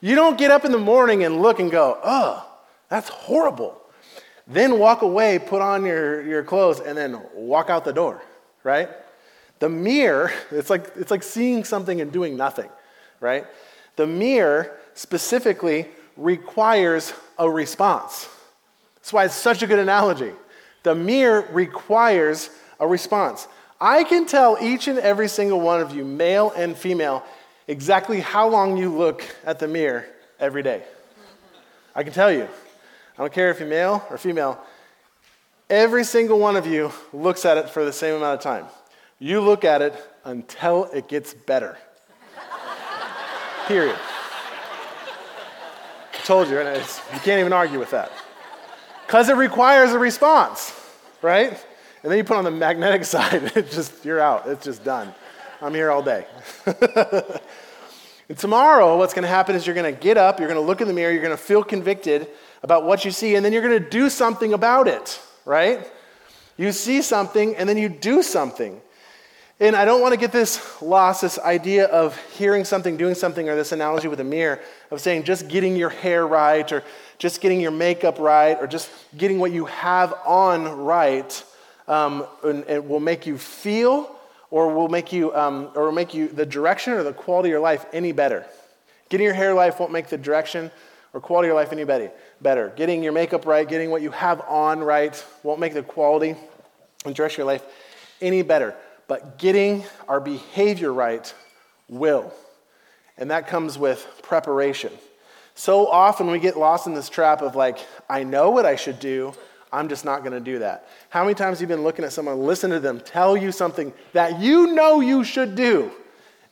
you 0.00 0.14
don't 0.14 0.38
get 0.38 0.52
up 0.52 0.64
in 0.64 0.70
the 0.70 0.78
morning 0.78 1.24
and 1.24 1.42
look 1.42 1.58
and 1.58 1.68
go, 1.68 1.98
oh, 2.04 2.48
that's 2.90 3.08
horrible. 3.08 3.80
Then 4.46 4.78
walk 4.78 5.02
away, 5.02 5.40
put 5.40 5.62
on 5.62 5.84
your, 5.84 6.22
your 6.22 6.44
clothes, 6.44 6.78
and 6.78 6.96
then 6.96 7.20
walk 7.34 7.70
out 7.70 7.84
the 7.84 7.92
door, 7.92 8.22
right? 8.62 8.88
The 9.58 9.68
mirror, 9.68 10.30
it's 10.52 10.70
like, 10.70 10.92
it's 10.94 11.10
like 11.10 11.24
seeing 11.24 11.64
something 11.64 12.00
and 12.00 12.12
doing 12.12 12.36
nothing, 12.36 12.68
right? 13.18 13.46
The 13.96 14.06
mirror 14.06 14.78
specifically 14.92 15.88
requires 16.16 17.12
a 17.38 17.48
response. 17.48 18.28
That's 18.96 19.12
why 19.12 19.24
it's 19.24 19.34
such 19.34 19.62
a 19.62 19.66
good 19.66 19.78
analogy. 19.78 20.32
The 20.82 20.94
mirror 20.94 21.48
requires 21.52 22.50
a 22.80 22.86
response. 22.86 23.48
I 23.80 24.04
can 24.04 24.26
tell 24.26 24.56
each 24.60 24.88
and 24.88 24.98
every 24.98 25.28
single 25.28 25.60
one 25.60 25.80
of 25.80 25.94
you, 25.94 26.04
male 26.04 26.52
and 26.56 26.76
female, 26.76 27.24
exactly 27.68 28.20
how 28.20 28.48
long 28.48 28.76
you 28.76 28.94
look 28.94 29.24
at 29.44 29.58
the 29.58 29.68
mirror 29.68 30.06
every 30.38 30.62
day. 30.62 30.82
I 31.94 32.02
can 32.02 32.12
tell 32.12 32.32
you. 32.32 32.44
I 33.16 33.22
don't 33.22 33.32
care 33.32 33.50
if 33.50 33.60
you're 33.60 33.68
male 33.68 34.04
or 34.10 34.18
female. 34.18 34.58
Every 35.70 36.04
single 36.04 36.38
one 36.38 36.56
of 36.56 36.66
you 36.66 36.92
looks 37.12 37.44
at 37.44 37.56
it 37.56 37.70
for 37.70 37.84
the 37.84 37.92
same 37.92 38.14
amount 38.14 38.38
of 38.38 38.40
time. 38.40 38.66
You 39.18 39.40
look 39.40 39.64
at 39.64 39.82
it 39.82 39.94
until 40.24 40.84
it 40.86 41.08
gets 41.08 41.32
better. 41.32 41.78
Period. 43.66 43.96
Told 46.24 46.48
you, 46.48 46.58
right? 46.58 47.02
you 47.12 47.20
can't 47.20 47.38
even 47.38 47.52
argue 47.52 47.78
with 47.78 47.90
that. 47.90 48.10
Because 49.06 49.28
it 49.28 49.36
requires 49.36 49.92
a 49.92 49.98
response, 49.98 50.72
right? 51.20 51.50
And 52.02 52.10
then 52.10 52.16
you 52.16 52.24
put 52.24 52.38
on 52.38 52.44
the 52.44 52.50
magnetic 52.50 53.04
side, 53.14 53.52
it 53.54 53.70
just, 53.70 54.04
you're 54.04 54.20
out. 54.20 54.46
It's 54.46 54.64
just 54.64 54.82
done. 54.82 55.14
I'm 55.60 55.74
here 55.74 55.90
all 55.90 56.02
day. 56.02 56.26
and 58.28 58.38
tomorrow, 58.38 58.96
what's 58.96 59.12
going 59.12 59.24
to 59.24 59.28
happen 59.28 59.54
is 59.54 59.66
you're 59.66 59.74
going 59.74 59.94
to 59.94 60.00
get 60.00 60.16
up, 60.16 60.38
you're 60.38 60.48
going 60.48 60.60
to 60.60 60.66
look 60.66 60.80
in 60.80 60.88
the 60.88 60.94
mirror, 60.94 61.12
you're 61.12 61.22
going 61.22 61.36
to 61.36 61.42
feel 61.42 61.62
convicted 61.62 62.28
about 62.62 62.84
what 62.84 63.04
you 63.04 63.10
see, 63.10 63.34
and 63.34 63.44
then 63.44 63.52
you're 63.52 63.62
going 63.62 63.82
to 63.82 63.90
do 63.90 64.08
something 64.08 64.54
about 64.54 64.88
it, 64.88 65.20
right? 65.44 65.86
You 66.56 66.72
see 66.72 67.02
something, 67.02 67.54
and 67.56 67.68
then 67.68 67.76
you 67.76 67.90
do 67.90 68.22
something. 68.22 68.80
And 69.60 69.76
I 69.76 69.84
don't 69.84 70.00
want 70.00 70.12
to 70.12 70.18
get 70.18 70.32
this 70.32 70.82
lost, 70.82 71.22
this 71.22 71.38
idea 71.38 71.86
of 71.86 72.20
hearing 72.32 72.64
something, 72.64 72.96
doing 72.96 73.14
something, 73.14 73.48
or 73.48 73.54
this 73.54 73.70
analogy 73.70 74.08
with 74.08 74.18
a 74.18 74.24
mirror 74.24 74.60
of 74.90 75.00
saying 75.00 75.22
just 75.22 75.46
getting 75.48 75.76
your 75.76 75.90
hair 75.90 76.26
right, 76.26 76.70
or 76.72 76.82
just 77.18 77.40
getting 77.40 77.60
your 77.60 77.70
makeup 77.70 78.18
right, 78.18 78.58
or 78.60 78.66
just 78.66 78.90
getting 79.16 79.38
what 79.38 79.52
you 79.52 79.66
have 79.66 80.12
on 80.26 80.80
right, 80.80 81.44
um, 81.86 82.26
and, 82.42 82.88
will 82.88 82.98
make 82.98 83.26
you 83.26 83.38
feel, 83.38 84.16
or 84.50 84.74
will 84.74 84.88
make 84.88 85.12
you, 85.12 85.32
um, 85.36 85.70
or 85.76 85.84
will 85.84 85.92
make 85.92 86.14
you 86.14 86.26
the 86.26 86.46
direction 86.46 86.92
or 86.92 87.04
the 87.04 87.12
quality 87.12 87.48
of 87.48 87.52
your 87.52 87.60
life 87.60 87.86
any 87.92 88.10
better. 88.10 88.44
Getting 89.08 89.24
your 89.24 89.34
hair 89.34 89.54
life 89.54 89.78
won't 89.78 89.92
make 89.92 90.08
the 90.08 90.18
direction 90.18 90.72
or 91.12 91.20
quality 91.20 91.46
of 91.46 91.50
your 91.50 91.62
life 91.62 91.72
any 91.72 91.84
better. 91.84 92.10
Better. 92.40 92.72
Getting 92.74 93.04
your 93.04 93.12
makeup 93.12 93.46
right, 93.46 93.68
getting 93.68 93.90
what 93.90 94.02
you 94.02 94.10
have 94.10 94.40
on 94.48 94.80
right, 94.80 95.24
won't 95.44 95.60
make 95.60 95.74
the 95.74 95.82
quality 95.84 96.34
and 97.04 97.14
direction 97.14 97.42
of 97.42 97.46
your 97.46 97.52
life 97.52 97.62
any 98.20 98.42
better 98.42 98.74
but 99.06 99.38
getting 99.38 99.84
our 100.08 100.20
behavior 100.20 100.92
right 100.92 101.32
will. 101.88 102.32
And 103.16 103.30
that 103.30 103.46
comes 103.46 103.78
with 103.78 104.06
preparation. 104.22 104.92
So 105.54 105.86
often 105.86 106.30
we 106.30 106.38
get 106.40 106.56
lost 106.56 106.86
in 106.86 106.94
this 106.94 107.08
trap 107.08 107.40
of 107.42 107.54
like, 107.54 107.78
I 108.08 108.24
know 108.24 108.50
what 108.50 108.66
I 108.66 108.76
should 108.76 108.98
do, 108.98 109.34
I'm 109.72 109.88
just 109.88 110.04
not 110.04 110.20
going 110.20 110.32
to 110.32 110.40
do 110.40 110.60
that. 110.60 110.88
How 111.10 111.24
many 111.24 111.34
times 111.34 111.58
have 111.58 111.68
you 111.68 111.76
been 111.76 111.84
looking 111.84 112.04
at 112.04 112.12
someone, 112.12 112.40
listen 112.40 112.70
to 112.70 112.80
them, 112.80 113.00
tell 113.00 113.36
you 113.36 113.50
something 113.50 113.92
that 114.12 114.40
you 114.40 114.68
know 114.68 115.00
you 115.00 115.24
should 115.24 115.54
do? 115.54 115.90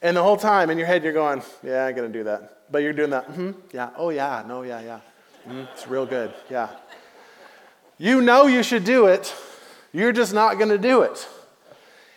And 0.03 0.17
the 0.17 0.23
whole 0.23 0.37
time 0.37 0.71
in 0.71 0.79
your 0.79 0.89
head, 0.89 1.05
you're 1.05 1.13
going, 1.13 1.43
yeah, 1.63 1.87
I'm 1.87 1.95
going 1.95 2.13
to 2.13 2.19
do 2.19 2.25
that. 2.25 2.59
But 2.71 2.83
you're 2.83 2.93
doing 2.93 3.11
that, 3.11 3.29
mm-hmm, 3.29 3.53
yeah, 3.73 3.91
oh 3.97 4.11
yeah, 4.11 4.43
no, 4.47 4.63
yeah, 4.63 4.81
yeah. 4.81 5.01
Mm, 5.49 5.69
it's 5.73 5.87
real 5.87 6.07
good, 6.07 6.33
yeah. 6.51 6.71
You 7.99 8.21
know 8.21 8.47
you 8.47 8.63
should 8.63 8.85
do 8.85 9.07
it, 9.07 9.35
you're 9.93 10.13
just 10.13 10.33
not 10.33 10.57
going 10.57 10.71
to 10.71 10.79
do 10.79 11.03
it. 11.03 11.29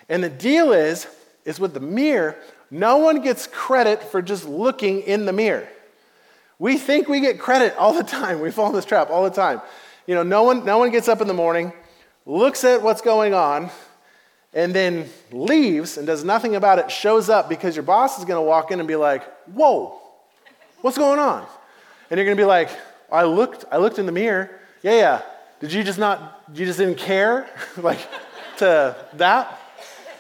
And 0.10 0.24
the 0.24 0.30
deal 0.30 0.72
is, 0.72 1.08
is 1.46 1.60
with 1.60 1.74
the 1.74 1.80
mirror, 1.80 2.38
no 2.72 2.98
one 2.98 3.22
gets 3.22 3.48
credit 3.48 4.04
for 4.04 4.22
just 4.22 4.46
looking 4.46 5.02
in 5.02 5.26
the 5.26 5.34
mirror. 5.34 5.68
We 6.58 6.78
think 6.78 7.08
we 7.08 7.20
get 7.20 7.40
credit 7.40 7.76
all 7.78 7.94
the 7.94 8.04
time. 8.04 8.40
We 8.46 8.52
fall 8.52 8.70
in 8.70 8.76
this 8.76 8.86
trap 8.86 9.10
all 9.10 9.24
the 9.24 9.30
time. 9.30 9.62
You 10.08 10.16
know, 10.16 10.24
no 10.24 10.44
one, 10.44 10.66
no 10.66 10.78
one 10.78 10.92
gets 10.92 11.08
up 11.08 11.22
in 11.22 11.28
the 11.28 11.34
morning, 11.34 11.74
looks 12.26 12.64
at 12.64 12.82
what's 12.82 13.02
going 13.02 13.34
on, 13.34 13.70
and 14.54 14.74
then 14.74 15.10
leaves 15.32 15.98
and 15.98 16.08
does 16.08 16.24
nothing 16.24 16.56
about 16.56 16.80
it, 16.80 16.90
shows 16.92 17.30
up 17.30 17.50
because 17.50 17.76
your 17.76 17.84
boss 17.84 18.20
is 18.20 18.26
going 18.26 18.38
to 18.38 18.48
walk 18.48 18.72
in 18.72 18.80
and 18.80 18.88
be 18.88 18.96
like, 18.96 19.24
whoa, 19.48 20.00
what's 20.82 20.98
going 20.98 21.20
on? 21.20 21.46
And 22.10 22.18
you're 22.18 22.26
going 22.26 22.38
to 22.38 22.42
be 22.42 22.48
like, 22.48 22.70
I 23.12 23.24
looked, 23.24 23.66
I 23.72 23.78
looked 23.78 24.00
in 24.00 24.06
the 24.06 24.12
mirror. 24.12 24.60
Yeah, 24.82 24.94
yeah. 24.94 25.22
Did 25.60 25.74
you 25.74 25.84
just 25.84 26.00
not, 26.00 26.44
you 26.54 26.66
just 26.66 26.80
didn't 26.80 26.98
care? 26.98 27.50
like, 27.78 28.00
to 28.58 28.96
that? 29.14 29.60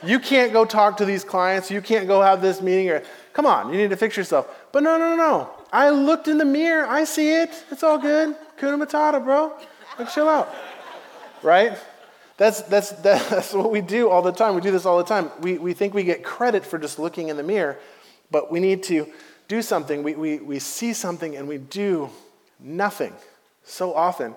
You 0.06 0.20
can't 0.20 0.54
go 0.54 0.66
talk 0.66 0.98
to 0.98 1.06
these 1.06 1.24
clients. 1.24 1.72
You 1.72 1.82
can't 1.82 2.08
go 2.08 2.22
have 2.22 2.42
this 2.42 2.62
meeting. 2.62 2.90
Or, 2.90 3.02
come 3.34 3.46
on, 3.46 3.72
you 3.72 3.78
need 3.78 3.90
to 3.90 3.98
fix 3.98 4.16
yourself. 4.16 4.48
But 4.72 4.84
no, 4.84 4.98
no, 4.98 5.16
no, 5.16 5.18
no. 5.18 5.50
I 5.72 5.90
looked 5.90 6.28
in 6.28 6.38
the 6.38 6.46
mirror. 6.46 6.86
I 6.88 7.04
see 7.04 7.32
it. 7.32 7.50
It's 7.72 7.84
all 7.84 7.98
good. 7.98 8.36
Kuna 8.58 8.78
Matata, 8.86 9.24
bro. 9.24 9.54
Like, 9.98 10.10
chill 10.12 10.30
out. 10.30 10.54
Right? 11.42 11.78
That's, 12.38 12.62
that's, 12.64 12.92
that's 12.92 13.54
what 13.54 13.72
we 13.72 13.82
do 13.82 14.10
all 14.10 14.22
the 14.22 14.32
time. 14.32 14.56
We 14.56 14.62
do 14.62 14.72
this 14.72 14.86
all 14.86 14.98
the 14.98 15.04
time. 15.04 15.32
We, 15.42 15.58
we 15.58 15.74
think 15.74 15.94
we 15.94 16.04
get 16.04 16.24
credit 16.24 16.66
for 16.66 16.78
just 16.78 17.00
looking 17.00 17.30
in 17.30 17.38
the 17.38 17.44
mirror, 17.44 17.78
but 18.32 18.52
we 18.52 18.60
need 18.60 18.84
to 18.84 19.08
do 19.48 19.62
something. 19.62 20.04
We, 20.04 20.16
we, 20.16 20.38
we 20.38 20.60
see 20.60 20.94
something 20.94 21.36
and 21.36 21.48
we 21.48 21.58
do 21.58 22.10
nothing 22.60 23.14
so 23.64 23.94
often. 23.94 24.36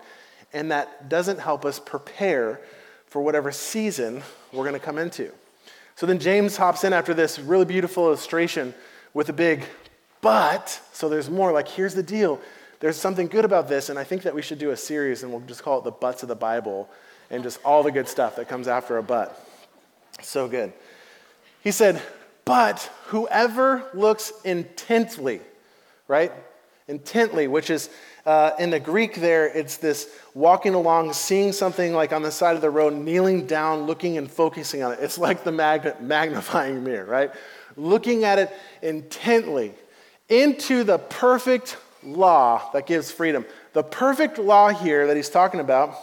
And 0.53 0.71
that 0.71 1.09
doesn't 1.09 1.39
help 1.39 1.65
us 1.65 1.79
prepare 1.79 2.61
for 3.07 3.23
whatever 3.23 3.53
season 3.53 4.23
we're 4.53 4.65
going 4.65 4.79
to 4.79 4.85
come 4.85 4.99
into. 4.99 5.31
So 5.99 6.07
then 6.07 6.21
James 6.21 6.57
hops 6.57 6.85
in 6.85 6.93
after 6.93 7.13
this 7.13 7.41
really 7.41 7.65
beautiful 7.65 8.07
illustration 8.07 8.73
with 9.15 9.31
a 9.31 9.33
big 9.33 9.65
but. 10.21 10.81
So 10.93 11.09
there's 11.09 11.29
more 11.29 11.51
like, 11.51 11.67
here's 11.67 11.93
the 11.93 12.05
deal. 12.05 12.41
There's 12.79 12.97
something 12.97 13.27
good 13.27 13.45
about 13.45 13.69
this, 13.69 13.89
and 13.89 13.99
I 13.99 14.05
think 14.05 14.23
that 14.23 14.33
we 14.33 14.41
should 14.41 14.61
do 14.61 14.71
a 14.71 14.77
series 14.77 15.25
and 15.25 15.33
we'll 15.33 15.41
just 15.41 15.65
call 15.65 15.79
it 15.79 15.83
the 15.83 15.91
butts 15.91 16.23
of 16.23 16.29
the 16.29 16.37
Bible 16.37 16.89
and 17.31 17.43
just 17.43 17.59
all 17.65 17.83
the 17.83 17.91
good 17.91 18.07
stuff 18.07 18.37
that 18.37 18.49
comes 18.49 18.69
after 18.69 18.97
a 18.99 19.03
but. 19.03 19.45
So 20.23 20.47
good. 20.47 20.73
He 21.65 21.73
said, 21.73 22.01
but 22.45 22.89
whoever 23.07 23.91
looks 23.93 24.33
intently, 24.45 25.41
right? 26.07 26.31
Intently, 26.87 27.49
which 27.49 27.71
is 27.71 27.91
uh, 28.29 28.55
in 28.59 28.69
the 28.69 28.79
Greek 28.79 29.15
there, 29.15 29.47
it's 29.47 29.79
this 29.79 30.11
walking 30.35 30.75
along, 30.75 31.15
seeing 31.15 31.51
something 31.51 31.95
like 31.95 32.13
on 32.13 32.21
the 32.21 32.31
side 32.31 32.55
of 32.57 32.61
the 32.61 32.69
road, 32.69 32.93
kneeling 32.93 33.47
down, 33.47 33.85
looking 33.85 34.19
and 34.19 34.31
focusing 34.31 34.83
on 34.83 34.93
it. 34.93 34.99
It's 35.01 35.17
like 35.17 35.45
the 35.45 35.51
mag- 35.51 35.99
magnifying 36.03 36.85
mirror, 36.85 37.07
right? 37.07 37.31
Looking 37.79 38.25
at 38.25 38.39
it 38.39 38.53
intently 38.83 39.73
into 40.29 40.85
the 40.85 40.99
perfect 40.99 41.79
law 42.05 42.71
that 42.75 42.87
gives 42.87 43.11
freedom. 43.11 43.47
The 43.73 43.83
perfect 43.83 44.37
law 44.37 44.69
here 44.69 45.07
that 45.07 45.17
he's 45.17 45.31
talking 45.31 45.61
about, 45.61 45.95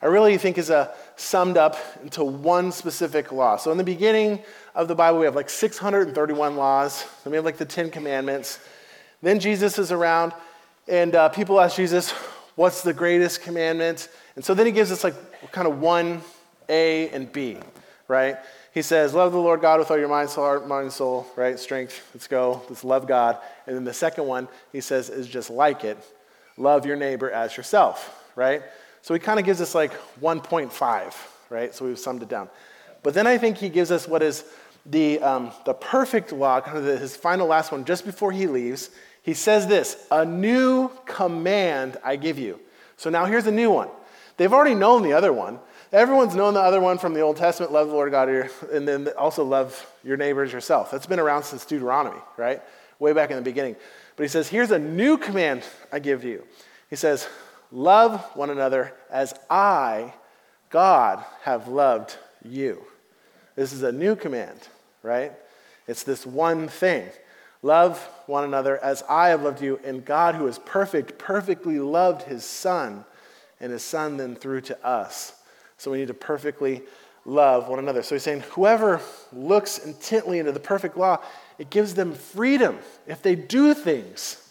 I 0.00 0.06
really 0.06 0.38
think 0.38 0.58
is 0.58 0.70
a, 0.70 0.94
summed 1.16 1.56
up 1.56 1.76
into 2.04 2.22
one 2.22 2.70
specific 2.70 3.32
law. 3.32 3.56
So 3.56 3.72
in 3.72 3.78
the 3.78 3.82
beginning 3.82 4.44
of 4.76 4.86
the 4.86 4.94
Bible, 4.94 5.18
we 5.18 5.24
have 5.24 5.34
like 5.34 5.50
631 5.50 6.56
laws. 6.56 7.04
Then 7.24 7.32
we 7.32 7.36
have 7.36 7.44
like 7.44 7.56
the 7.56 7.64
Ten 7.64 7.90
Commandments. 7.90 8.60
Then 9.22 9.40
Jesus 9.40 9.76
is 9.80 9.90
around 9.90 10.32
and 10.88 11.14
uh, 11.14 11.28
people 11.28 11.60
ask 11.60 11.76
Jesus, 11.76 12.10
what's 12.54 12.82
the 12.82 12.92
greatest 12.92 13.42
commandment? 13.42 14.08
And 14.36 14.44
so 14.44 14.54
then 14.54 14.66
he 14.66 14.72
gives 14.72 14.90
us 14.90 15.04
like 15.04 15.14
kind 15.52 15.68
of 15.68 15.80
one 15.80 16.22
A 16.68 17.08
and 17.10 17.30
B, 17.30 17.58
right? 18.08 18.36
He 18.72 18.82
says, 18.82 19.12
love 19.14 19.32
the 19.32 19.38
Lord 19.38 19.60
God 19.60 19.80
with 19.80 19.90
all 19.90 19.98
your 19.98 20.08
mind, 20.08 20.30
soul, 20.30 20.44
heart, 20.44 20.66
mind, 20.66 20.92
soul, 20.92 21.26
right? 21.36 21.58
Strength. 21.58 22.08
Let's 22.14 22.26
go. 22.26 22.62
Let's 22.68 22.84
love 22.84 23.06
God. 23.06 23.38
And 23.66 23.76
then 23.76 23.84
the 23.84 23.92
second 23.92 24.26
one, 24.26 24.48
he 24.72 24.80
says, 24.80 25.10
is 25.10 25.26
just 25.26 25.50
like 25.50 25.84
it. 25.84 25.98
Love 26.56 26.86
your 26.86 26.96
neighbor 26.96 27.30
as 27.30 27.56
yourself, 27.56 28.24
right? 28.34 28.62
So 29.02 29.14
he 29.14 29.20
kind 29.20 29.38
of 29.38 29.44
gives 29.44 29.60
us 29.60 29.74
like 29.74 29.92
1.5, 30.20 31.14
right? 31.50 31.74
So 31.74 31.84
we've 31.84 31.98
summed 31.98 32.22
it 32.22 32.28
down. 32.28 32.48
But 33.02 33.14
then 33.14 33.26
I 33.26 33.38
think 33.38 33.58
he 33.58 33.68
gives 33.68 33.90
us 33.90 34.08
what 34.08 34.22
is 34.22 34.44
the, 34.86 35.20
um, 35.20 35.52
the 35.64 35.74
perfect 35.74 36.32
law, 36.32 36.60
kind 36.60 36.78
of 36.78 36.84
the, 36.84 36.96
his 36.96 37.16
final 37.16 37.46
last 37.46 37.72
one, 37.72 37.84
just 37.84 38.04
before 38.04 38.32
he 38.32 38.46
leaves. 38.46 38.90
He 39.28 39.34
says 39.34 39.66
this 39.66 40.06
A 40.10 40.24
new 40.24 40.90
command 41.04 41.98
I 42.02 42.16
give 42.16 42.38
you. 42.38 42.58
So 42.96 43.10
now 43.10 43.26
here's 43.26 43.46
a 43.46 43.52
new 43.52 43.70
one. 43.70 43.90
They've 44.38 44.54
already 44.54 44.74
known 44.74 45.02
the 45.02 45.12
other 45.12 45.34
one. 45.34 45.58
Everyone's 45.92 46.34
known 46.34 46.54
the 46.54 46.62
other 46.62 46.80
one 46.80 46.96
from 46.96 47.12
the 47.12 47.20
Old 47.20 47.36
Testament 47.36 47.70
love 47.70 47.88
the 47.88 47.92
Lord 47.92 48.10
God, 48.10 48.30
and 48.72 48.88
then 48.88 49.06
also 49.18 49.44
love 49.44 49.86
your 50.02 50.16
neighbors 50.16 50.50
yourself. 50.50 50.90
That's 50.90 51.04
been 51.04 51.20
around 51.20 51.42
since 51.42 51.66
Deuteronomy, 51.66 52.16
right? 52.38 52.62
Way 53.00 53.12
back 53.12 53.28
in 53.28 53.36
the 53.36 53.42
beginning. 53.42 53.76
But 54.16 54.22
he 54.22 54.28
says, 54.30 54.48
Here's 54.48 54.70
a 54.70 54.78
new 54.78 55.18
command 55.18 55.62
I 55.92 55.98
give 55.98 56.24
you. 56.24 56.46
He 56.88 56.96
says, 56.96 57.28
Love 57.70 58.24
one 58.34 58.48
another 58.48 58.94
as 59.10 59.34
I, 59.50 60.14
God, 60.70 61.22
have 61.42 61.68
loved 61.68 62.16
you. 62.42 62.82
This 63.56 63.74
is 63.74 63.82
a 63.82 63.92
new 63.92 64.16
command, 64.16 64.68
right? 65.02 65.32
It's 65.86 66.02
this 66.02 66.24
one 66.24 66.68
thing. 66.68 67.10
Love 67.62 67.98
one 68.26 68.44
another 68.44 68.78
as 68.78 69.02
I 69.08 69.30
have 69.30 69.42
loved 69.42 69.60
you, 69.60 69.80
and 69.84 70.04
God, 70.04 70.34
who 70.34 70.46
is 70.46 70.58
perfect, 70.60 71.18
perfectly 71.18 71.80
loved 71.80 72.22
his 72.22 72.44
Son, 72.44 73.04
and 73.60 73.72
his 73.72 73.82
Son 73.82 74.16
then 74.16 74.36
through 74.36 74.60
to 74.62 74.86
us. 74.86 75.32
So 75.76 75.90
we 75.90 75.98
need 75.98 76.08
to 76.08 76.14
perfectly 76.14 76.82
love 77.24 77.68
one 77.68 77.78
another. 77.78 78.02
So 78.02 78.14
he's 78.14 78.22
saying, 78.22 78.40
whoever 78.50 79.00
looks 79.32 79.78
intently 79.78 80.38
into 80.38 80.52
the 80.52 80.60
perfect 80.60 80.96
law, 80.96 81.18
it 81.58 81.70
gives 81.70 81.94
them 81.94 82.14
freedom 82.14 82.78
if 83.06 83.22
they 83.22 83.34
do 83.34 83.74
things, 83.74 84.48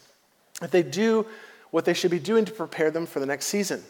if 0.60 0.70
they 0.70 0.82
do 0.82 1.26
what 1.70 1.84
they 1.84 1.94
should 1.94 2.10
be 2.10 2.18
doing 2.18 2.44
to 2.44 2.52
prepare 2.52 2.90
them 2.90 3.06
for 3.06 3.20
the 3.20 3.26
next 3.26 3.46
season. 3.46 3.82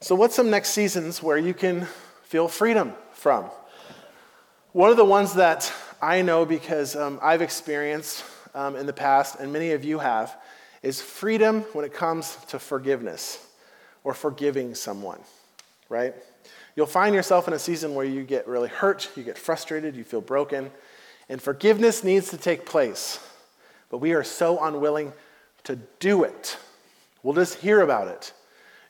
So, 0.00 0.14
what's 0.14 0.34
some 0.34 0.50
next 0.50 0.70
seasons 0.70 1.22
where 1.22 1.38
you 1.38 1.54
can 1.54 1.86
feel 2.24 2.48
freedom 2.48 2.92
from? 3.12 3.44
One 4.72 4.90
of 4.90 4.96
the 4.96 5.04
ones 5.04 5.34
that 5.34 5.72
I 6.00 6.22
know 6.22 6.44
because 6.44 6.96
um, 6.96 7.20
I've 7.22 7.42
experienced 7.42 8.24
um, 8.54 8.76
in 8.76 8.86
the 8.86 8.92
past, 8.92 9.40
and 9.40 9.52
many 9.52 9.72
of 9.72 9.84
you 9.84 9.98
have, 9.98 10.36
is 10.82 11.00
freedom 11.00 11.62
when 11.72 11.84
it 11.84 11.94
comes 11.94 12.36
to 12.48 12.58
forgiveness 12.58 13.46
or 14.04 14.14
forgiving 14.14 14.74
someone, 14.74 15.20
right? 15.88 16.14
You'll 16.74 16.86
find 16.86 17.14
yourself 17.14 17.46
in 17.48 17.54
a 17.54 17.58
season 17.58 17.94
where 17.94 18.06
you 18.06 18.22
get 18.24 18.48
really 18.48 18.68
hurt, 18.68 19.10
you 19.16 19.22
get 19.22 19.38
frustrated, 19.38 19.94
you 19.94 20.04
feel 20.04 20.20
broken, 20.20 20.70
and 21.28 21.40
forgiveness 21.40 22.02
needs 22.02 22.30
to 22.30 22.36
take 22.36 22.66
place. 22.66 23.20
But 23.90 23.98
we 23.98 24.14
are 24.14 24.24
so 24.24 24.62
unwilling 24.62 25.12
to 25.64 25.76
do 26.00 26.24
it. 26.24 26.56
We'll 27.22 27.34
just 27.34 27.56
hear 27.56 27.82
about 27.82 28.08
it. 28.08 28.32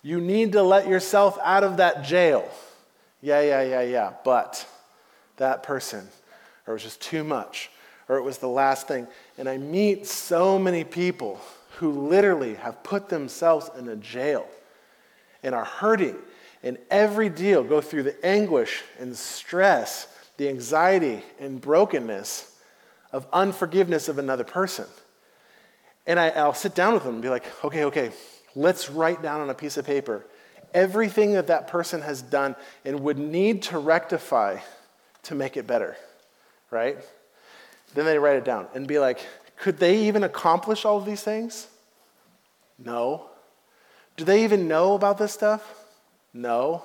You 0.02 0.20
need 0.20 0.52
to 0.52 0.62
let 0.62 0.88
yourself 0.88 1.38
out 1.42 1.64
of 1.64 1.76
that 1.76 2.04
jail. 2.04 2.48
Yeah, 3.20 3.40
yeah, 3.40 3.62
yeah, 3.62 3.82
yeah. 3.82 4.12
But 4.24 4.66
that 5.36 5.62
person, 5.62 6.08
or 6.66 6.72
it 6.72 6.74
was 6.74 6.82
just 6.82 7.00
too 7.00 7.24
much, 7.24 7.70
or 8.12 8.18
it 8.18 8.22
was 8.22 8.38
the 8.38 8.48
last 8.48 8.86
thing. 8.86 9.06
And 9.38 9.48
I 9.48 9.56
meet 9.56 10.06
so 10.06 10.58
many 10.58 10.84
people 10.84 11.40
who 11.78 11.90
literally 12.08 12.54
have 12.56 12.82
put 12.82 13.08
themselves 13.08 13.70
in 13.78 13.88
a 13.88 13.96
jail 13.96 14.46
and 15.42 15.54
are 15.54 15.64
hurting 15.64 16.16
and 16.62 16.78
every 16.90 17.28
deal, 17.28 17.64
go 17.64 17.80
through 17.80 18.04
the 18.04 18.24
anguish 18.24 18.82
and 19.00 19.16
stress, 19.16 20.06
the 20.36 20.48
anxiety 20.48 21.22
and 21.40 21.60
brokenness 21.60 22.54
of 23.12 23.26
unforgiveness 23.32 24.08
of 24.08 24.18
another 24.18 24.44
person. 24.44 24.86
And 26.06 26.20
I, 26.20 26.28
I'll 26.28 26.54
sit 26.54 26.74
down 26.74 26.94
with 26.94 27.04
them 27.04 27.14
and 27.14 27.22
be 27.22 27.30
like, 27.30 27.44
okay, 27.64 27.84
okay, 27.84 28.12
let's 28.54 28.90
write 28.90 29.22
down 29.22 29.40
on 29.40 29.50
a 29.50 29.54
piece 29.54 29.76
of 29.76 29.86
paper 29.86 30.24
everything 30.74 31.32
that 31.34 31.46
that 31.48 31.68
person 31.68 32.00
has 32.00 32.22
done 32.22 32.56
and 32.84 33.00
would 33.00 33.18
need 33.18 33.62
to 33.62 33.78
rectify 33.78 34.58
to 35.24 35.34
make 35.34 35.56
it 35.56 35.66
better, 35.66 35.96
right? 36.70 36.98
Then 37.94 38.04
they 38.04 38.18
write 38.18 38.36
it 38.36 38.44
down 38.44 38.66
and 38.74 38.86
be 38.86 38.98
like, 38.98 39.20
could 39.56 39.78
they 39.78 39.98
even 40.04 40.24
accomplish 40.24 40.84
all 40.84 40.98
of 40.98 41.04
these 41.04 41.22
things? 41.22 41.68
No. 42.78 43.26
Do 44.16 44.24
they 44.24 44.44
even 44.44 44.68
know 44.68 44.94
about 44.94 45.18
this 45.18 45.32
stuff? 45.32 45.86
No. 46.32 46.82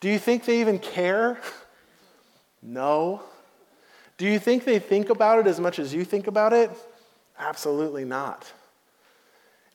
Do 0.00 0.08
you 0.08 0.18
think 0.18 0.44
they 0.44 0.60
even 0.60 0.78
care? 0.78 1.38
No. 2.62 3.22
Do 4.18 4.26
you 4.26 4.38
think 4.38 4.64
they 4.64 4.78
think 4.78 5.10
about 5.10 5.40
it 5.40 5.46
as 5.46 5.60
much 5.60 5.78
as 5.78 5.92
you 5.92 6.04
think 6.04 6.26
about 6.26 6.52
it? 6.52 6.70
Absolutely 7.38 8.04
not. 8.04 8.50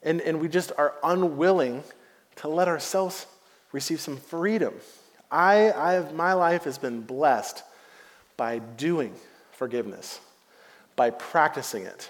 And, 0.04 0.22
and 0.22 0.42
we 0.42 0.48
just 0.48 0.72
are 0.78 0.94
unwilling 1.04 1.84
to 2.38 2.48
let 2.48 2.68
ourselves 2.68 3.28
receive 3.72 4.00
some 4.00 4.18
freedom. 4.18 4.74
I, 5.30 5.72
I 5.72 5.94
have, 5.94 6.14
my 6.14 6.34
life 6.34 6.64
has 6.64 6.78
been 6.78 7.02
blessed 7.02 7.64
by 8.36 8.60
doing 8.60 9.14
forgiveness, 9.52 10.20
by 10.96 11.10
practicing 11.10 11.84
it. 11.84 12.10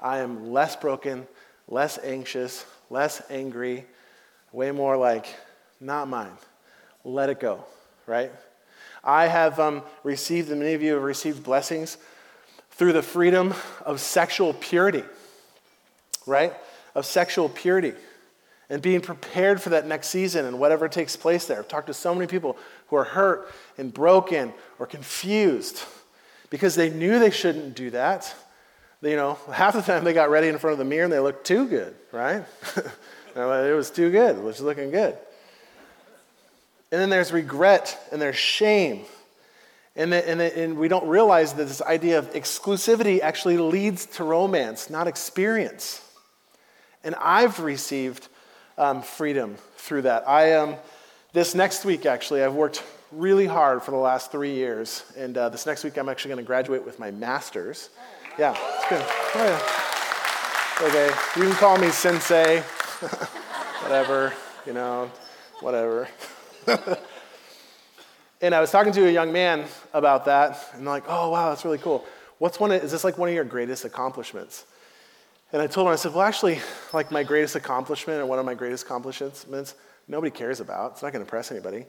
I 0.00 0.18
am 0.18 0.50
less 0.50 0.76
broken, 0.76 1.26
less 1.68 1.98
anxious, 2.02 2.66
less 2.90 3.22
angry, 3.30 3.86
way 4.52 4.70
more 4.70 4.96
like, 4.96 5.26
not 5.80 6.08
mine. 6.08 6.32
Let 7.04 7.30
it 7.30 7.40
go, 7.40 7.64
right? 8.06 8.32
I 9.04 9.26
have 9.26 9.58
um, 9.58 9.82
received, 10.04 10.50
and 10.50 10.60
many 10.60 10.74
of 10.74 10.82
you 10.82 10.94
have 10.94 11.02
received 11.02 11.42
blessings 11.42 11.98
through 12.70 12.92
the 12.92 13.02
freedom 13.02 13.54
of 13.84 14.00
sexual 14.00 14.54
purity, 14.54 15.04
right? 16.26 16.52
Of 16.94 17.06
sexual 17.06 17.48
purity 17.48 17.94
and 18.72 18.80
being 18.80 19.02
prepared 19.02 19.60
for 19.60 19.68
that 19.68 19.86
next 19.86 20.08
season 20.08 20.46
and 20.46 20.58
whatever 20.58 20.88
takes 20.88 21.14
place 21.14 21.46
there. 21.46 21.58
I've 21.58 21.68
talked 21.68 21.88
to 21.88 21.94
so 21.94 22.14
many 22.14 22.26
people 22.26 22.56
who 22.88 22.96
are 22.96 23.04
hurt 23.04 23.52
and 23.76 23.92
broken 23.92 24.54
or 24.78 24.86
confused 24.86 25.84
because 26.52 26.74
they 26.74 26.90
knew 26.90 27.18
they 27.18 27.30
shouldn't 27.30 27.74
do 27.74 27.88
that. 27.92 28.32
You 29.00 29.16
know, 29.16 29.38
half 29.50 29.72
the 29.72 29.80
time 29.80 30.04
they 30.04 30.12
got 30.12 30.28
ready 30.28 30.48
in 30.48 30.58
front 30.58 30.72
of 30.72 30.78
the 30.78 30.84
mirror 30.84 31.04
and 31.04 31.12
they 31.12 31.18
looked 31.18 31.46
too 31.46 31.66
good, 31.66 31.94
right? 32.12 32.44
it 33.34 33.74
was 33.74 33.90
too 33.90 34.10
good, 34.10 34.36
it 34.36 34.42
was 34.42 34.60
looking 34.60 34.90
good. 34.90 35.16
And 36.92 37.00
then 37.00 37.08
there's 37.08 37.32
regret 37.32 37.98
and 38.12 38.20
there's 38.20 38.36
shame. 38.36 39.06
And, 39.96 40.12
the, 40.12 40.28
and, 40.28 40.40
the, 40.40 40.58
and 40.58 40.76
we 40.76 40.88
don't 40.88 41.08
realize 41.08 41.54
that 41.54 41.64
this 41.64 41.80
idea 41.80 42.18
of 42.18 42.30
exclusivity 42.34 43.20
actually 43.20 43.56
leads 43.56 44.04
to 44.06 44.24
romance, 44.24 44.90
not 44.90 45.06
experience. 45.06 46.06
And 47.02 47.14
I've 47.14 47.60
received 47.60 48.28
um, 48.76 49.00
freedom 49.00 49.56
through 49.78 50.02
that. 50.02 50.28
I 50.28 50.52
um, 50.56 50.76
this 51.32 51.54
next 51.54 51.86
week 51.86 52.04
actually, 52.04 52.44
I've 52.44 52.54
worked 52.54 52.82
really 53.12 53.46
hard 53.46 53.82
for 53.82 53.90
the 53.90 53.96
last 53.96 54.32
three 54.32 54.54
years, 54.54 55.04
and 55.16 55.36
uh, 55.36 55.48
this 55.48 55.66
next 55.66 55.84
week 55.84 55.96
I'm 55.96 56.08
actually 56.08 56.30
going 56.30 56.44
to 56.44 56.46
graduate 56.46 56.84
with 56.84 56.98
my 56.98 57.10
master's. 57.10 57.90
Yeah, 58.38 58.56
it's 58.58 58.88
been. 58.88 59.02
Oh 59.34 59.44
yeah. 60.80 60.88
Okay, 60.88 61.14
you 61.36 61.42
can 61.42 61.52
call 61.52 61.78
me 61.78 61.90
sensei, 61.90 62.60
whatever, 63.82 64.32
you 64.66 64.72
know, 64.72 65.10
whatever. 65.60 66.08
and 68.40 68.54
I 68.54 68.60
was 68.60 68.70
talking 68.70 68.92
to 68.94 69.06
a 69.06 69.10
young 69.10 69.32
man 69.32 69.66
about 69.92 70.24
that, 70.24 70.58
and 70.72 70.84
like, 70.86 71.04
oh, 71.06 71.30
wow, 71.30 71.50
that's 71.50 71.64
really 71.64 71.78
cool. 71.78 72.04
What's 72.38 72.58
one 72.58 72.72
of, 72.72 72.82
is 72.82 72.90
this 72.90 73.04
like 73.04 73.18
one 73.18 73.28
of 73.28 73.34
your 73.34 73.44
greatest 73.44 73.84
accomplishments? 73.84 74.64
And 75.52 75.60
I 75.60 75.66
told 75.66 75.86
him, 75.86 75.92
I 75.92 75.96
said, 75.96 76.14
well, 76.14 76.22
actually, 76.22 76.60
like 76.94 77.10
my 77.10 77.22
greatest 77.22 77.54
accomplishment 77.54 78.20
or 78.20 78.26
one 78.26 78.38
of 78.38 78.46
my 78.46 78.54
greatest 78.54 78.84
accomplishments, 78.84 79.44
nobody 80.08 80.30
cares 80.30 80.60
about. 80.60 80.92
It's 80.92 81.02
not 81.02 81.12
going 81.12 81.20
to 81.20 81.26
impress 81.26 81.52
anybody. 81.52 81.84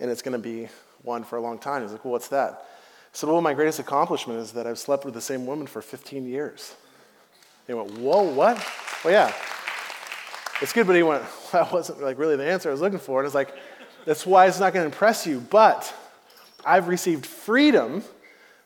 And 0.00 0.10
it's 0.10 0.22
going 0.22 0.32
to 0.32 0.38
be 0.38 0.68
one 1.02 1.24
for 1.24 1.36
a 1.36 1.40
long 1.40 1.58
time. 1.58 1.82
He's 1.82 1.92
like, 1.92 2.04
well, 2.04 2.12
what's 2.12 2.28
that? 2.28 2.52
I 2.52 3.16
said, 3.16 3.28
well, 3.28 3.40
my 3.40 3.54
greatest 3.54 3.78
accomplishment 3.78 4.40
is 4.40 4.52
that 4.52 4.66
I've 4.66 4.78
slept 4.78 5.04
with 5.04 5.14
the 5.14 5.20
same 5.20 5.46
woman 5.46 5.66
for 5.66 5.80
15 5.80 6.26
years. 6.26 6.74
He 7.66 7.74
went, 7.74 7.98
whoa, 7.98 8.22
what? 8.22 8.56
Well, 9.04 9.12
yeah. 9.12 9.32
It's 10.60 10.72
good, 10.72 10.86
but 10.86 10.96
he 10.96 11.02
went, 11.02 11.24
that 11.52 11.72
wasn't 11.72 12.02
like 12.02 12.18
really 12.18 12.36
the 12.36 12.44
answer 12.50 12.68
I 12.68 12.72
was 12.72 12.80
looking 12.80 12.98
for. 12.98 13.20
And 13.20 13.26
it's 13.26 13.34
like, 13.34 13.54
that's 14.04 14.26
why 14.26 14.46
it's 14.46 14.60
not 14.60 14.72
going 14.72 14.82
to 14.82 14.92
impress 14.92 15.26
you. 15.26 15.40
But 15.40 15.92
I've 16.64 16.88
received 16.88 17.26
freedom 17.26 18.02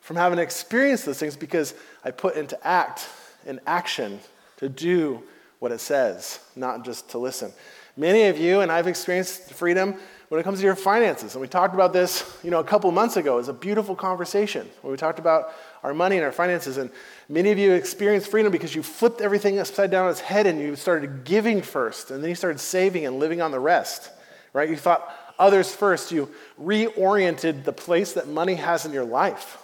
from 0.01 0.17
having 0.17 0.39
experienced 0.39 1.05
those 1.07 1.19
things 1.19 1.37
because 1.37 1.75
I 2.05 2.11
put 2.11 2.37
into 2.37 2.59
act 2.67 3.09
and 3.47 3.61
action 3.67 4.21
to 4.57 4.69
do 4.69 5.23
what 5.59 5.73
it 5.73 5.81
says, 5.81 6.41
not 6.57 6.85
just 6.85 7.11
to 7.11 7.19
listen. 7.19 7.53
Many 7.97 8.25
of 8.25 8.39
you, 8.39 8.61
and 8.61 8.71
I've 8.71 8.87
experienced 8.87 9.53
freedom 9.53 9.97
when 10.29 10.41
it 10.41 10.45
comes 10.45 10.59
to 10.59 10.65
your 10.65 10.77
finances. 10.77 11.35
And 11.35 11.41
we 11.41 11.49
talked 11.49 11.75
about 11.75 11.93
this, 11.93 12.39
you 12.45 12.51
know, 12.51 12.61
a 12.61 12.65
couple 12.65 12.91
months 12.93 13.17
ago. 13.17 13.35
It 13.35 13.39
was 13.39 13.49
a 13.49 13.55
beautiful 13.55 13.97
conversation 13.97 14.69
where 14.83 14.91
we 14.91 14.97
talked 14.97 15.19
about 15.19 15.53
our 15.83 15.95
money 15.95 16.17
and 16.17 16.25
our 16.25 16.33
finances. 16.33 16.77
And 16.77 16.91
many 17.29 17.51
of 17.51 17.59
you 17.59 17.73
experienced 17.73 18.31
freedom 18.31 18.53
because 18.53 18.75
you 18.75 18.83
flipped 18.83 19.21
everything 19.21 19.59
upside 19.59 19.91
down 19.91 20.05
on 20.05 20.11
its 20.11 20.21
head 20.21 20.47
and 20.47 20.61
you 20.61 20.77
started 20.77 21.25
giving 21.25 21.63
first, 21.63 22.11
and 22.11 22.23
then 22.23 22.29
you 22.29 22.37
started 22.37 22.59
saving 22.59 23.07
and 23.07 23.19
living 23.19 23.41
on 23.41 23.51
the 23.51 23.61
rest, 23.61 24.11
right? 24.53 24.69
You 24.69 24.77
thought, 24.77 25.11
others 25.39 25.75
first. 25.75 26.13
You 26.13 26.29
reoriented 26.61 27.65
the 27.65 27.73
place 27.73 28.13
that 28.15 28.29
money 28.29 28.57
has 28.57 28.85
in 28.85 28.93
your 28.93 29.05
life. 29.05 29.63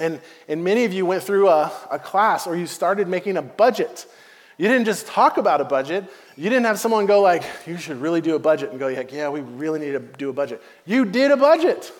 And, 0.00 0.20
and 0.48 0.64
many 0.64 0.84
of 0.84 0.92
you 0.92 1.06
went 1.06 1.22
through 1.22 1.48
a, 1.48 1.72
a 1.90 1.98
class 1.98 2.46
or 2.46 2.56
you 2.56 2.66
started 2.66 3.06
making 3.06 3.36
a 3.36 3.42
budget. 3.42 4.06
You 4.56 4.68
didn't 4.68 4.84
just 4.84 5.06
talk 5.06 5.36
about 5.36 5.60
a 5.60 5.64
budget. 5.64 6.04
You 6.36 6.48
didn't 6.48 6.66
have 6.66 6.78
someone 6.78 7.06
go 7.06 7.20
like, 7.20 7.42
you 7.66 7.76
should 7.76 8.00
really 8.00 8.20
do 8.20 8.36
a 8.36 8.38
budget 8.38 8.70
and 8.70 8.78
go, 8.78 8.88
like, 8.88 9.12
yeah, 9.12 9.28
we 9.28 9.40
really 9.40 9.80
need 9.80 9.92
to 9.92 10.00
do 10.00 10.30
a 10.30 10.32
budget. 10.32 10.62
You 10.86 11.04
did 11.04 11.30
a 11.30 11.36
budget. 11.36 11.92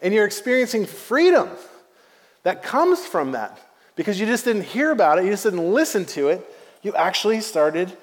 And 0.00 0.12
you're 0.12 0.24
experiencing 0.24 0.86
freedom 0.86 1.48
that 2.42 2.62
comes 2.62 3.04
from 3.06 3.32
that 3.32 3.58
because 3.94 4.18
you 4.18 4.26
just 4.26 4.44
didn't 4.44 4.62
hear 4.62 4.90
about 4.90 5.18
it, 5.18 5.24
you 5.24 5.30
just 5.30 5.44
didn't 5.44 5.72
listen 5.72 6.04
to 6.06 6.28
it. 6.28 6.44
You 6.82 6.94
actually 6.94 7.40
started 7.40 7.96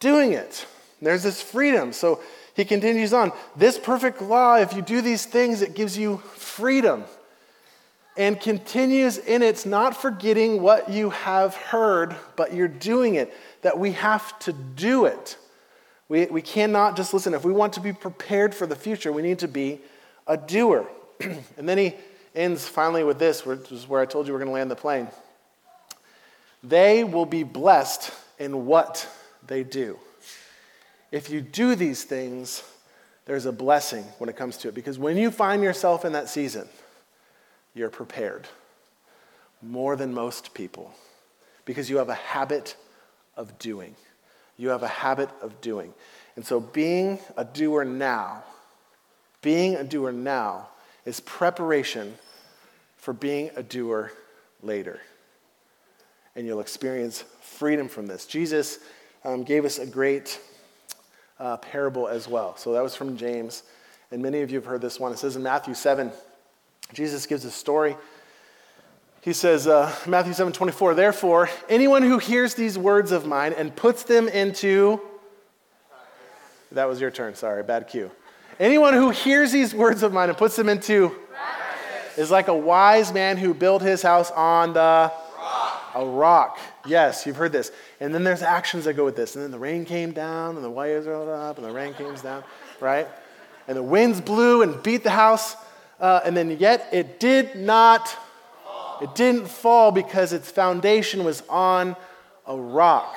doing 0.00 0.32
it. 0.32 0.66
There's 1.00 1.22
this 1.22 1.40
freedom. 1.40 1.92
So 1.92 2.20
He 2.54 2.64
continues 2.64 3.12
on 3.12 3.32
This 3.56 3.78
perfect 3.78 4.22
law, 4.22 4.56
if 4.56 4.74
you 4.74 4.82
do 4.82 5.00
these 5.00 5.26
things, 5.26 5.62
it 5.62 5.74
gives 5.74 5.96
you 5.96 6.18
freedom. 6.34 7.04
And 8.16 8.40
continues 8.40 9.18
in 9.18 9.42
it's 9.42 9.66
not 9.66 9.96
forgetting 9.96 10.62
what 10.62 10.88
you 10.88 11.10
have 11.10 11.54
heard, 11.56 12.14
but 12.36 12.54
you're 12.54 12.68
doing 12.68 13.16
it, 13.16 13.34
that 13.62 13.78
we 13.78 13.92
have 13.92 14.38
to 14.40 14.52
do 14.52 15.06
it. 15.06 15.36
We, 16.08 16.26
we 16.26 16.42
cannot 16.42 16.96
just 16.96 17.12
listen. 17.12 17.34
If 17.34 17.44
we 17.44 17.52
want 17.52 17.72
to 17.72 17.80
be 17.80 17.92
prepared 17.92 18.54
for 18.54 18.66
the 18.66 18.76
future, 18.76 19.10
we 19.10 19.22
need 19.22 19.40
to 19.40 19.48
be 19.48 19.80
a 20.26 20.36
doer. 20.36 20.86
and 21.20 21.68
then 21.68 21.78
he 21.78 21.94
ends 22.34 22.68
finally 22.68 23.04
with 23.04 23.18
this, 23.18 23.44
which 23.44 23.72
is 23.72 23.88
where 23.88 24.00
I 24.00 24.06
told 24.06 24.26
you 24.26 24.32
we're 24.32 24.40
going 24.40 24.48
to 24.48 24.54
land 24.54 24.70
the 24.70 24.76
plane. 24.76 25.08
They 26.62 27.04
will 27.04 27.26
be 27.26 27.42
blessed 27.42 28.12
in 28.38 28.66
what 28.66 29.08
they 29.46 29.64
do. 29.64 29.98
If 31.12 31.30
you 31.30 31.40
do 31.40 31.74
these 31.74 32.04
things, 32.04 32.62
there's 33.26 33.46
a 33.46 33.52
blessing 33.52 34.04
when 34.18 34.28
it 34.28 34.36
comes 34.36 34.56
to 34.58 34.68
it. 34.68 34.74
Because 34.74 34.98
when 34.98 35.16
you 35.16 35.30
find 35.30 35.62
yourself 35.62 36.04
in 36.04 36.12
that 36.12 36.28
season, 36.28 36.68
you're 37.74 37.90
prepared 37.90 38.46
more 39.60 39.96
than 39.96 40.14
most 40.14 40.54
people 40.54 40.94
because 41.64 41.88
you 41.88 41.96
have 41.96 42.08
a 42.08 42.14
habit 42.14 42.76
of 43.36 43.58
doing. 43.58 43.94
You 44.56 44.68
have 44.68 44.82
a 44.82 44.88
habit 44.88 45.30
of 45.42 45.60
doing. 45.60 45.92
And 46.36 46.44
so 46.44 46.60
being 46.60 47.18
a 47.36 47.44
doer 47.44 47.84
now, 47.84 48.44
being 49.42 49.74
a 49.76 49.84
doer 49.84 50.12
now 50.12 50.68
is 51.04 51.20
preparation 51.20 52.14
for 52.96 53.12
being 53.12 53.50
a 53.56 53.62
doer 53.62 54.12
later. 54.62 55.00
And 56.36 56.46
you'll 56.46 56.60
experience 56.60 57.24
freedom 57.40 57.88
from 57.88 58.06
this. 58.06 58.26
Jesus 58.26 58.78
um, 59.24 59.44
gave 59.44 59.64
us 59.64 59.78
a 59.78 59.86
great 59.86 60.40
uh, 61.38 61.56
parable 61.58 62.08
as 62.08 62.28
well. 62.28 62.56
So 62.56 62.72
that 62.72 62.82
was 62.82 62.94
from 62.94 63.16
James. 63.16 63.62
And 64.10 64.22
many 64.22 64.40
of 64.40 64.50
you 64.50 64.56
have 64.56 64.64
heard 64.64 64.80
this 64.80 64.98
one. 64.98 65.12
It 65.12 65.18
says 65.18 65.36
in 65.36 65.42
Matthew 65.42 65.74
7, 65.74 66.12
Jesus 66.92 67.26
gives 67.26 67.44
a 67.44 67.50
story. 67.50 67.96
He 69.24 69.32
says, 69.32 69.66
uh, 69.66 69.94
Matthew 70.06 70.34
7 70.34 70.52
24, 70.52 70.94
therefore, 70.94 71.48
anyone 71.68 72.02
who 72.02 72.18
hears 72.18 72.54
these 72.54 72.76
words 72.76 73.10
of 73.10 73.26
mine 73.26 73.54
and 73.56 73.74
puts 73.74 74.02
them 74.02 74.28
into. 74.28 75.00
That 76.72 76.88
was 76.88 77.00
your 77.00 77.10
turn, 77.10 77.34
sorry, 77.34 77.62
bad 77.62 77.88
cue. 77.88 78.10
Anyone 78.60 78.92
who 78.92 79.10
hears 79.10 79.50
these 79.50 79.74
words 79.74 80.02
of 80.02 80.12
mine 80.12 80.28
and 80.28 80.36
puts 80.36 80.56
them 80.56 80.68
into. 80.68 81.08
Practice. 81.08 82.18
Is 82.18 82.30
like 82.30 82.48
a 82.48 82.56
wise 82.56 83.14
man 83.14 83.38
who 83.38 83.54
built 83.54 83.80
his 83.80 84.02
house 84.02 84.30
on 84.32 84.74
the. 84.74 85.10
Rock. 85.38 85.92
A 85.94 86.04
rock. 86.04 86.58
Yes, 86.86 87.24
you've 87.24 87.36
heard 87.36 87.52
this. 87.52 87.72
And 88.00 88.14
then 88.14 88.24
there's 88.24 88.42
actions 88.42 88.84
that 88.84 88.92
go 88.92 89.06
with 89.06 89.16
this. 89.16 89.36
And 89.36 89.44
then 89.44 89.50
the 89.50 89.58
rain 89.58 89.86
came 89.86 90.12
down, 90.12 90.56
and 90.56 90.64
the 90.64 90.70
wires 90.70 91.06
rolled 91.06 91.30
up, 91.30 91.56
and 91.56 91.66
the 91.66 91.72
rain 91.72 91.94
came 91.94 92.14
down, 92.16 92.44
right? 92.78 93.08
And 93.68 93.76
the 93.76 93.82
winds 93.82 94.20
blew 94.20 94.62
and 94.62 94.82
beat 94.82 95.02
the 95.02 95.10
house 95.10 95.56
uh, 96.04 96.20
and 96.22 96.36
then 96.36 96.50
yet 96.60 96.86
it 96.92 97.18
did 97.18 97.56
not, 97.56 98.14
it 99.00 99.14
didn't 99.14 99.48
fall 99.48 99.90
because 99.90 100.34
its 100.34 100.50
foundation 100.50 101.24
was 101.24 101.42
on 101.48 101.96
a 102.46 102.54
rock. 102.54 103.16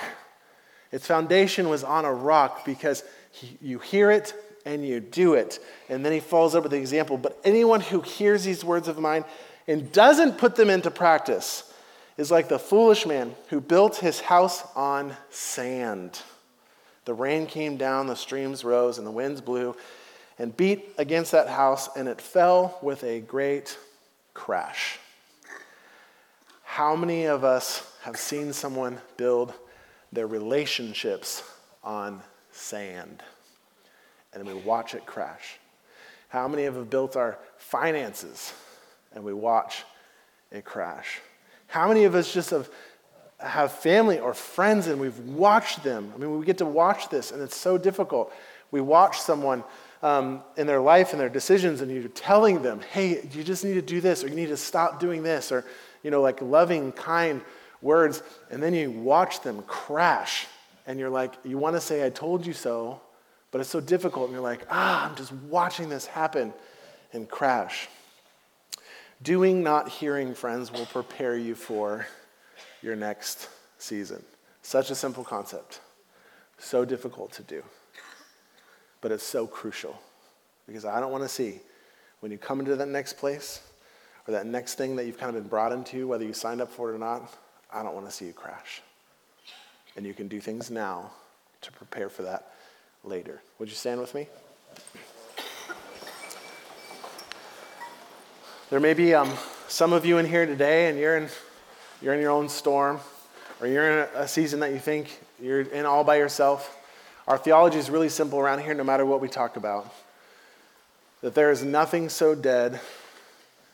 Its 0.94 1.06
foundation 1.06 1.68
was 1.68 1.84
on 1.84 2.06
a 2.06 2.14
rock 2.14 2.64
because 2.64 3.04
he, 3.32 3.58
you 3.62 3.78
hear 3.78 4.10
it 4.10 4.34
and 4.66 4.88
you 4.88 5.02
do 5.02 5.34
it. 5.34 5.60
And 5.90 6.06
then 6.06 6.14
he 6.14 6.22
follows 6.22 6.56
up 6.56 6.64
with 6.64 6.72
the 6.72 6.78
example. 6.78 7.18
But 7.18 7.38
anyone 7.44 7.82
who 7.82 8.00
hears 8.00 8.46
these 8.46 8.64
words 8.64 8.88
of 8.88 8.98
mine 8.98 9.26
and 9.68 9.92
doesn't 9.92 10.38
put 10.38 10.56
them 10.56 10.70
into 10.70 10.90
practice 10.90 11.70
is 12.16 12.32
like 12.32 12.48
the 12.48 12.58
foolish 12.58 13.06
man 13.06 13.36
who 13.50 13.60
built 13.60 13.98
his 13.98 14.22
house 14.22 14.64
on 14.78 15.14
sand. 15.30 16.22
The 17.04 17.14
rain 17.14 17.48
came 17.48 17.76
down, 17.76 18.08
the 18.08 18.16
streams 18.16 18.64
rose, 18.64 18.98
and 18.98 19.06
the 19.06 19.12
winds 19.12 19.42
blew 19.42 19.76
and 20.40 20.56
beat 20.56 20.90
against 20.98 21.32
that 21.32 21.48
house, 21.50 21.90
and 21.96 22.08
it 22.08 22.22
fell 22.22 22.78
with 22.82 23.04
a 23.04 23.20
great 23.22 23.78
crash. 24.34 25.00
How 26.64 26.96
many 26.96 27.26
of 27.26 27.44
us 27.44 27.92
have 28.04 28.18
seen 28.18 28.54
someone 28.54 29.00
build 29.18 29.52
their 30.12 30.28
relationships 30.28 31.42
on 31.84 32.22
sand 32.52 33.24
and 34.32 34.46
we 34.46 34.54
watch 34.54 34.94
it 34.94 35.06
crash? 35.06 35.58
How 36.30 36.48
many 36.48 36.66
of 36.66 36.76
us 36.76 36.82
have 36.82 36.90
built 36.92 37.16
our 37.16 37.40
finances 37.58 38.54
and 39.14 39.24
we 39.24 39.34
watch 39.34 39.86
it 40.52 40.66
crash? 40.66 41.20
How 41.66 41.88
many 41.88 42.04
of 42.04 42.14
us 42.14 42.32
just 42.32 42.52
have, 42.52 42.70
have 43.40 43.72
family 43.72 44.20
or 44.20 44.36
friends 44.36 44.86
and 44.86 45.02
we've 45.02 45.18
watched 45.20 45.84
them? 45.84 46.12
I 46.14 46.20
mean, 46.20 46.38
we 46.38 46.46
get 46.46 46.60
to 46.60 46.66
watch 46.66 47.10
this 47.10 47.32
and 47.32 47.42
it's 47.42 47.58
so 47.58 47.80
difficult. 47.80 48.32
We 48.70 48.82
watch 48.82 49.20
someone 49.20 49.64
um, 50.04 50.44
in 50.56 50.68
their 50.68 50.80
life 50.80 51.12
and 51.12 51.20
their 51.20 51.30
decisions, 51.30 51.82
and 51.82 51.92
you're 51.92 52.08
telling 52.10 52.62
them, 52.62 52.82
hey, 52.92 53.28
you 53.32 53.44
just 53.44 53.64
need 53.64 53.74
to 53.76 53.82
do 53.82 54.02
this, 54.02 54.24
or 54.24 54.28
you 54.28 54.36
need 54.36 54.50
to 54.50 54.58
stop 54.58 55.00
doing 55.00 55.24
this, 55.24 55.52
or, 55.52 55.66
you 56.04 56.12
know, 56.12 56.22
like 56.22 56.42
loving, 56.42 56.92
kind 56.92 57.42
words, 57.82 58.22
and 58.52 58.62
then 58.62 58.74
you 58.74 58.92
watch 58.92 59.42
them 59.42 59.64
crash, 59.64 60.48
and 60.86 61.00
you're 61.00 61.10
like, 61.10 61.34
you 61.44 61.58
want 61.58 61.76
to 61.76 61.82
say, 61.82 62.06
I 62.06 62.10
told 62.10 62.46
you 62.46 62.54
so, 62.54 63.02
but 63.52 63.62
it's 63.62 63.70
so 63.70 63.80
difficult, 63.80 64.26
and 64.26 64.34
you're 64.34 64.42
like, 64.42 64.66
ah, 64.70 65.10
I'm 65.10 65.16
just 65.16 65.32
watching 65.32 65.90
this 65.90 66.06
happen 66.06 66.54
and 67.14 67.28
crash. 67.30 67.88
Doing, 69.24 69.64
not 69.64 69.90
hearing, 69.90 70.36
friends, 70.36 70.72
will 70.72 70.86
prepare 70.86 71.36
you 71.36 71.56
for 71.56 72.06
your 72.84 72.96
next 72.96 73.50
season. 73.80 74.24
Such 74.62 74.92
a 74.92 74.96
simple 74.96 75.24
concept, 75.24 75.82
so 76.60 76.86
difficult 76.86 77.32
to 77.34 77.44
do 77.44 77.64
but 79.02 79.12
it's 79.12 79.24
so 79.24 79.48
crucial 79.48 80.00
because 80.66 80.86
I 80.86 81.00
don't 81.00 81.12
want 81.12 81.24
to 81.24 81.30
see 81.30 81.60
when 82.20 82.32
you 82.32 82.38
come 82.38 82.60
into 82.60 82.76
that 82.76 82.88
next 82.88 83.18
place 83.18 83.62
or 84.28 84.34
that 84.34 84.46
next 84.46 84.76
thing 84.76 84.96
that 84.96 85.06
you've 85.06 85.18
kind 85.18 85.36
of 85.36 85.42
been 85.42 85.50
brought 85.50 85.72
into, 85.72 86.08
whether 86.08 86.26
you 86.26 86.34
signed 86.34 86.62
up 86.62 86.72
for 86.72 86.92
it 86.92 86.96
or 86.96 87.00
not, 87.00 87.34
I 87.72 87.84
don't 87.84 87.94
want 87.94 88.06
to 88.08 88.12
see 88.12 88.26
you 88.26 88.34
crash. 88.34 88.82
And 89.96 90.06
you 90.06 90.14
can 90.14 90.28
do 90.28 90.40
things 90.40 90.70
now 90.70 91.12
to 91.62 91.72
prepare 91.72 92.10
for 92.10 92.24
that 92.24 92.54
later. 93.04 93.42
Would 93.60 93.70
you 93.70 93.76
stand 93.76 94.00
with 94.00 94.14
me? 94.14 94.28
There 98.70 98.80
may 98.82 98.94
be 98.94 99.14
um, 99.14 99.32
some 99.70 99.94
of 99.94 100.06
you 100.06 100.18
in 100.18 100.26
here 100.26 100.46
today, 100.46 100.90
and 100.90 101.00
you're 101.00 101.18
in, 101.18 101.30
you're 102.02 102.14
in 102.14 102.20
your 102.20 102.32
own 102.32 102.50
storm, 102.50 103.00
or 103.62 103.68
you're 103.68 104.02
in 104.02 104.08
a, 104.14 104.28
season 104.28 104.60
that 104.60 104.72
you 104.72 104.80
think 104.80 105.22
you're 105.42 105.62
in 105.62 105.86
all 105.86 106.04
by 106.04 106.18
yourself. 106.18 106.77
Our 107.28 107.38
theology 107.38 107.78
is 107.78 107.90
really 107.90 108.10
simple 108.10 108.40
around 108.40 108.60
here, 108.60 108.74
no 108.74 108.84
matter 108.84 109.06
what 109.06 109.22
we 109.22 109.28
talk 109.28 109.58
about 109.58 109.94
that 111.22 111.36
there 111.36 111.52
is 111.52 111.64
nothing 111.64 112.10
so 112.10 112.36
dead 112.36 112.80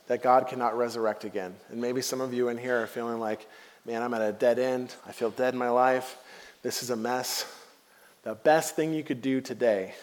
that 0.07 0.23
God 0.23 0.47
cannot 0.47 0.77
resurrect 0.77 1.23
again. 1.23 1.55
And 1.69 1.81
maybe 1.81 2.01
some 2.01 2.21
of 2.21 2.33
you 2.33 2.49
in 2.49 2.57
here 2.57 2.81
are 2.81 2.87
feeling 2.87 3.19
like, 3.19 3.47
man, 3.85 4.01
I'm 4.01 4.13
at 4.13 4.21
a 4.21 4.31
dead 4.31 4.59
end. 4.59 4.95
I 5.05 5.11
feel 5.11 5.29
dead 5.29 5.53
in 5.53 5.59
my 5.59 5.69
life. 5.69 6.17
This 6.61 6.83
is 6.83 6.89
a 6.89 6.95
mess. 6.95 7.45
The 8.23 8.35
best 8.35 8.75
thing 8.75 8.93
you 8.93 9.03
could 9.03 9.21
do 9.21 9.41
today 9.41 9.93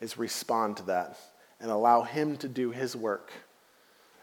is 0.00 0.16
respond 0.16 0.78
to 0.78 0.82
that 0.84 1.18
and 1.60 1.70
allow 1.70 2.02
Him 2.02 2.36
to 2.38 2.48
do 2.48 2.70
His 2.70 2.96
work 2.96 3.30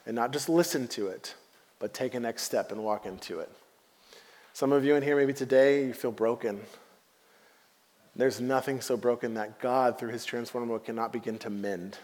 and 0.06 0.16
not 0.16 0.32
just 0.32 0.50
listen 0.50 0.88
to 0.90 1.08
it, 1.08 1.36
but 1.80 1.94
take 1.94 2.16
a 2.16 2.20
next 2.20 2.44
step 2.44 2.72
and 2.72 2.84
walk 2.84 3.06
into 3.06 3.40
it. 3.40 3.52
Some 4.54 4.72
of 4.72 4.86
you 4.86 4.96
in 4.96 5.04
here, 5.04 5.16
maybe 5.16 5.34
today, 5.34 5.86
you 5.86 5.94
feel 5.94 6.12
broken. 6.12 6.62
There's 8.16 8.40
nothing 8.40 8.80
so 8.80 8.96
broken 8.96 9.34
that 9.34 9.60
God, 9.60 10.00
through 10.00 10.12
his 10.12 10.24
transformable, 10.24 10.80
cannot 10.80 11.12
begin 11.12 11.38
to 11.40 11.50
mend. 11.50 11.98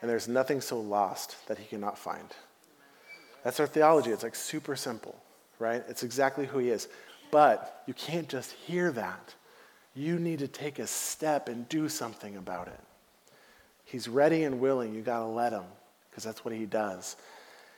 And 0.00 0.10
there's 0.10 0.28
nothing 0.28 0.60
so 0.60 0.80
lost 0.80 1.36
that 1.48 1.58
he 1.58 1.64
cannot 1.64 1.98
find. 1.98 2.28
That's 3.42 3.60
our 3.60 3.66
theology. 3.66 4.10
It's 4.10 4.22
like 4.22 4.34
super 4.34 4.74
simple, 4.74 5.20
right? 5.58 5.82
It's 5.88 6.02
exactly 6.02 6.46
who 6.46 6.58
he 6.58 6.70
is. 6.70 6.88
But 7.30 7.82
you 7.86 7.92
can't 7.92 8.28
just 8.28 8.52
hear 8.52 8.90
that. 8.92 9.34
You 9.94 10.18
need 10.18 10.38
to 10.38 10.48
take 10.48 10.78
a 10.78 10.86
step 10.86 11.48
and 11.48 11.68
do 11.68 11.88
something 11.88 12.36
about 12.36 12.68
it. 12.68 12.80
He's 13.84 14.08
ready 14.08 14.44
and 14.44 14.60
willing. 14.60 14.94
You 14.94 15.02
got 15.02 15.18
to 15.20 15.26
let 15.26 15.52
him 15.52 15.64
because 16.10 16.24
that's 16.24 16.44
what 16.44 16.54
he 16.54 16.64
does. 16.64 17.16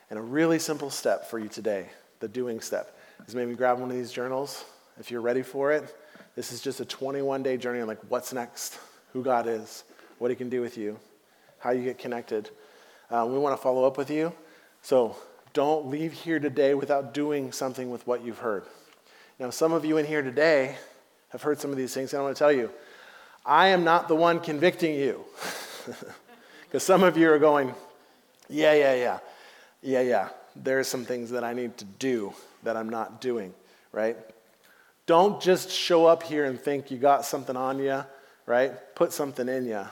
And 0.09 0.19
a 0.19 0.23
really 0.23 0.61
simple 0.61 0.89
step 0.89 1.29
for 1.29 1.41
you 1.41 1.49
today, 1.49 1.89
the 2.21 2.29
doing 2.29 2.61
step, 2.61 2.97
is 3.27 3.35
maybe 3.35 3.55
grab 3.55 3.81
one 3.81 3.91
of 3.91 3.97
these 3.97 4.13
journals 4.13 4.65
if 5.01 5.11
you're 5.11 5.21
ready 5.21 5.43
for 5.43 5.73
it 5.73 5.95
this 6.37 6.53
is 6.53 6.61
just 6.61 6.79
a 6.81 6.85
21 6.85 7.43
day 7.43 7.57
journey 7.57 7.81
on 7.81 7.89
like 7.89 7.99
what's 8.09 8.33
next, 8.33 8.79
who 9.13 9.23
God 9.23 9.49
is, 9.49 9.83
what 10.19 10.31
He 10.31 10.37
can 10.37 10.49
do 10.49 10.61
with 10.61 10.79
you, 10.79 10.99
how 11.59 11.71
you 11.71 11.83
get 11.83 11.99
connected. 11.99 12.51
Uh, 13.11 13.27
we 13.29 13.39
want 13.39 13.57
to 13.57 13.63
follow 13.63 13.85
up 13.85 13.99
with 13.99 14.11
you. 14.11 14.33
So 14.83 15.17
don't 15.53 15.89
leave 15.89 16.13
here 16.13 16.39
today 16.39 16.75
without 16.75 17.15
doing 17.15 17.51
something 17.51 17.91
with 17.91 18.07
what 18.07 18.25
you've 18.25 18.39
heard. 18.39 18.65
Now, 19.39 19.51
some 19.51 19.73
of 19.73 19.85
you 19.85 19.97
in 19.97 20.07
here 20.07 20.23
today 20.23 20.77
have 21.31 21.43
heard 21.43 21.59
some 21.59 21.71
of 21.71 21.77
these 21.77 21.93
things, 21.93 22.13
and 22.13 22.21
I 22.21 22.23
want 22.23 22.37
to 22.37 22.39
tell 22.39 22.53
you, 22.53 22.71
I 23.45 23.69
am 23.69 23.85
not 23.85 24.07
the 24.07 24.15
one 24.15 24.39
convicting 24.39 24.95
you. 24.95 25.25
Because 26.67 26.83
some 26.83 27.05
of 27.05 27.17
you 27.17 27.31
are 27.31 27.39
going, 27.39 27.73
yeah, 28.49 28.75
yeah, 28.75 28.95
yeah, 28.95 29.19
yeah, 29.83 30.01
yeah. 30.01 30.29
There 30.57 30.81
are 30.81 30.85
some 30.85 31.05
things 31.05 31.31
that 31.31 31.45
I 31.45 31.53
need 31.53 31.77
to 31.79 31.85
do 31.85 32.35
that 32.65 32.77
I'm 32.77 32.89
not 32.89 33.21
doing, 33.21 33.55
right? 33.93 34.17
Don't 35.07 35.41
just 35.41 35.71
show 35.71 36.07
up 36.07 36.23
here 36.23 36.45
and 36.45 36.61
think 36.61 36.91
you 36.91 36.99
got 36.99 37.25
something 37.25 37.57
on 37.57 37.79
you 37.79 38.05
right? 38.47 38.95
Put 38.95 39.13
something 39.13 39.49
in 39.49 39.67
you 39.67 39.85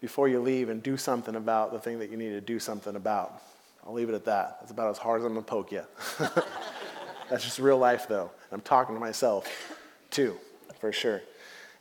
before 0.00 0.28
you 0.28 0.40
leave 0.40 0.68
and 0.68 0.82
do 0.82 0.96
something 0.96 1.36
about 1.36 1.72
the 1.72 1.78
thing 1.78 1.98
that 2.00 2.10
you 2.10 2.16
need 2.16 2.30
to 2.30 2.40
do 2.40 2.58
something 2.58 2.96
about. 2.96 3.42
I'll 3.86 3.92
leave 3.92 4.08
it 4.08 4.14
at 4.14 4.24
that. 4.24 4.58
That's 4.60 4.72
about 4.72 4.90
as 4.90 4.98
hard 4.98 5.20
as 5.20 5.26
I'm 5.26 5.34
going 5.34 5.44
to 5.44 5.48
poke 5.48 5.70
you. 5.70 5.82
That's 7.30 7.44
just 7.44 7.58
real 7.58 7.78
life, 7.78 8.08
though. 8.08 8.30
I'm 8.50 8.60
talking 8.60 8.94
to 8.94 9.00
myself, 9.00 9.46
too, 10.10 10.36
for 10.80 10.92
sure. 10.92 11.22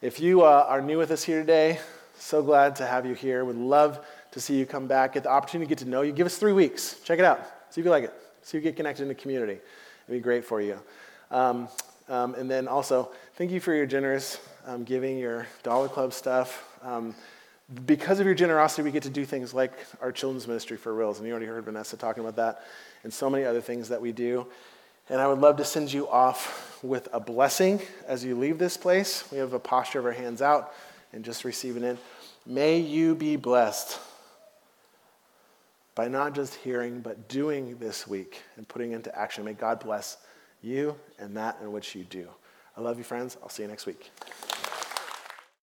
If 0.02 0.20
you 0.20 0.44
uh, 0.44 0.66
are 0.68 0.82
new 0.82 0.98
with 0.98 1.12
us 1.12 1.24
here 1.24 1.40
today, 1.40 1.80
so 2.18 2.44
glad 2.44 2.76
to 2.78 2.86
have 2.86 3.06
you 3.06 3.14
here. 3.14 3.44
Would 3.44 3.56
love 3.56 4.06
to 4.32 4.40
see 4.40 4.58
you 4.58 4.66
come 4.66 4.88
back, 4.88 5.14
get 5.14 5.24
the 5.24 5.30
opportunity 5.30 5.68
to 5.68 5.70
get 5.70 5.84
to 5.84 5.90
know 5.90 6.02
you. 6.02 6.12
Give 6.12 6.28
us 6.28 6.38
three 6.38 6.54
weeks. 6.54 7.00
Check 7.04 7.20
it 7.20 7.26
out. 7.26 7.40
See 7.70 7.82
if 7.82 7.86
you 7.86 7.92
like 7.92 8.04
it. 8.04 8.14
See 8.42 8.58
if 8.58 8.64
you 8.64 8.70
get 8.70 8.76
connected 8.76 9.04
in 9.04 9.08
the 9.08 9.16
community. 9.16 9.60
It'd 10.08 10.20
be 10.20 10.20
great 10.20 10.46
for 10.46 10.62
you. 10.62 10.80
Um, 11.32 11.68
um, 12.08 12.36
and 12.36 12.50
then 12.50 12.68
also, 12.68 13.12
thank 13.36 13.52
you 13.52 13.60
for 13.60 13.74
your 13.74 13.86
generous 13.86 14.40
um, 14.66 14.84
giving, 14.84 15.18
your 15.18 15.48
Dollar 15.64 15.88
Club 15.88 16.14
stuff. 16.14 16.64
Um, 16.84 17.16
because 17.86 18.20
of 18.20 18.26
your 18.26 18.36
generosity, 18.36 18.84
we 18.84 18.92
get 18.92 19.04
to 19.04 19.10
do 19.10 19.26
things 19.26 19.54
like 19.54 19.74
our 20.02 20.12
children's 20.12 20.48
ministry 20.48 20.78
for 20.78 20.94
Reals. 20.94 21.18
And 21.18 21.28
you 21.28 21.34
already 21.34 21.48
heard 21.48 21.66
Vanessa 21.66 21.98
talking 21.98 22.22
about 22.22 22.36
that, 22.36 22.64
and 23.04 23.14
so 23.14 23.30
many 23.30 23.44
other 23.44 23.62
things 23.62 23.90
that 23.90 24.02
we 24.02 24.12
do. 24.12 24.46
And 25.10 25.22
I 25.22 25.28
would 25.28 25.40
love 25.40 25.58
to 25.58 25.66
send 25.66 25.92
you 25.94 26.08
off 26.08 26.80
with 26.84 27.08
a 27.14 27.20
blessing 27.20 27.82
as 28.08 28.24
you 28.24 28.36
leave 28.36 28.58
this 28.58 28.78
place. 28.78 29.24
We 29.32 29.38
have 29.38 29.54
a 29.54 29.60
posture 29.60 30.00
of 30.00 30.06
our 30.06 30.12
hands 30.12 30.42
out 30.42 30.74
and 31.14 31.24
just 31.24 31.44
receiving 31.44 31.84
it. 31.84 31.92
In. 31.92 31.98
May 32.46 32.80
you 32.80 33.16
be 33.16 33.36
blessed 33.36 34.00
by 35.96 36.08
not 36.08 36.36
just 36.36 36.56
hearing, 36.56 37.00
but 37.00 37.28
doing 37.28 37.78
this 37.78 38.08
week 38.08 38.42
and 38.58 38.68
putting 38.68 38.92
into 38.92 39.16
action. 39.18 39.46
May 39.46 39.54
God 39.54 39.80
bless 39.80 40.18
you 40.66 40.96
and 41.20 41.38
that 41.38 41.60
in 41.62 41.72
which 41.72 41.96
you 41.96 42.04
do. 42.04 42.28
I 42.76 42.82
love 42.82 42.98
you, 42.98 43.04
friends. 43.04 43.38
I'll 43.42 43.50
see 43.50 43.64
you 43.64 43.70
next 43.70 43.86
week. 43.86 44.12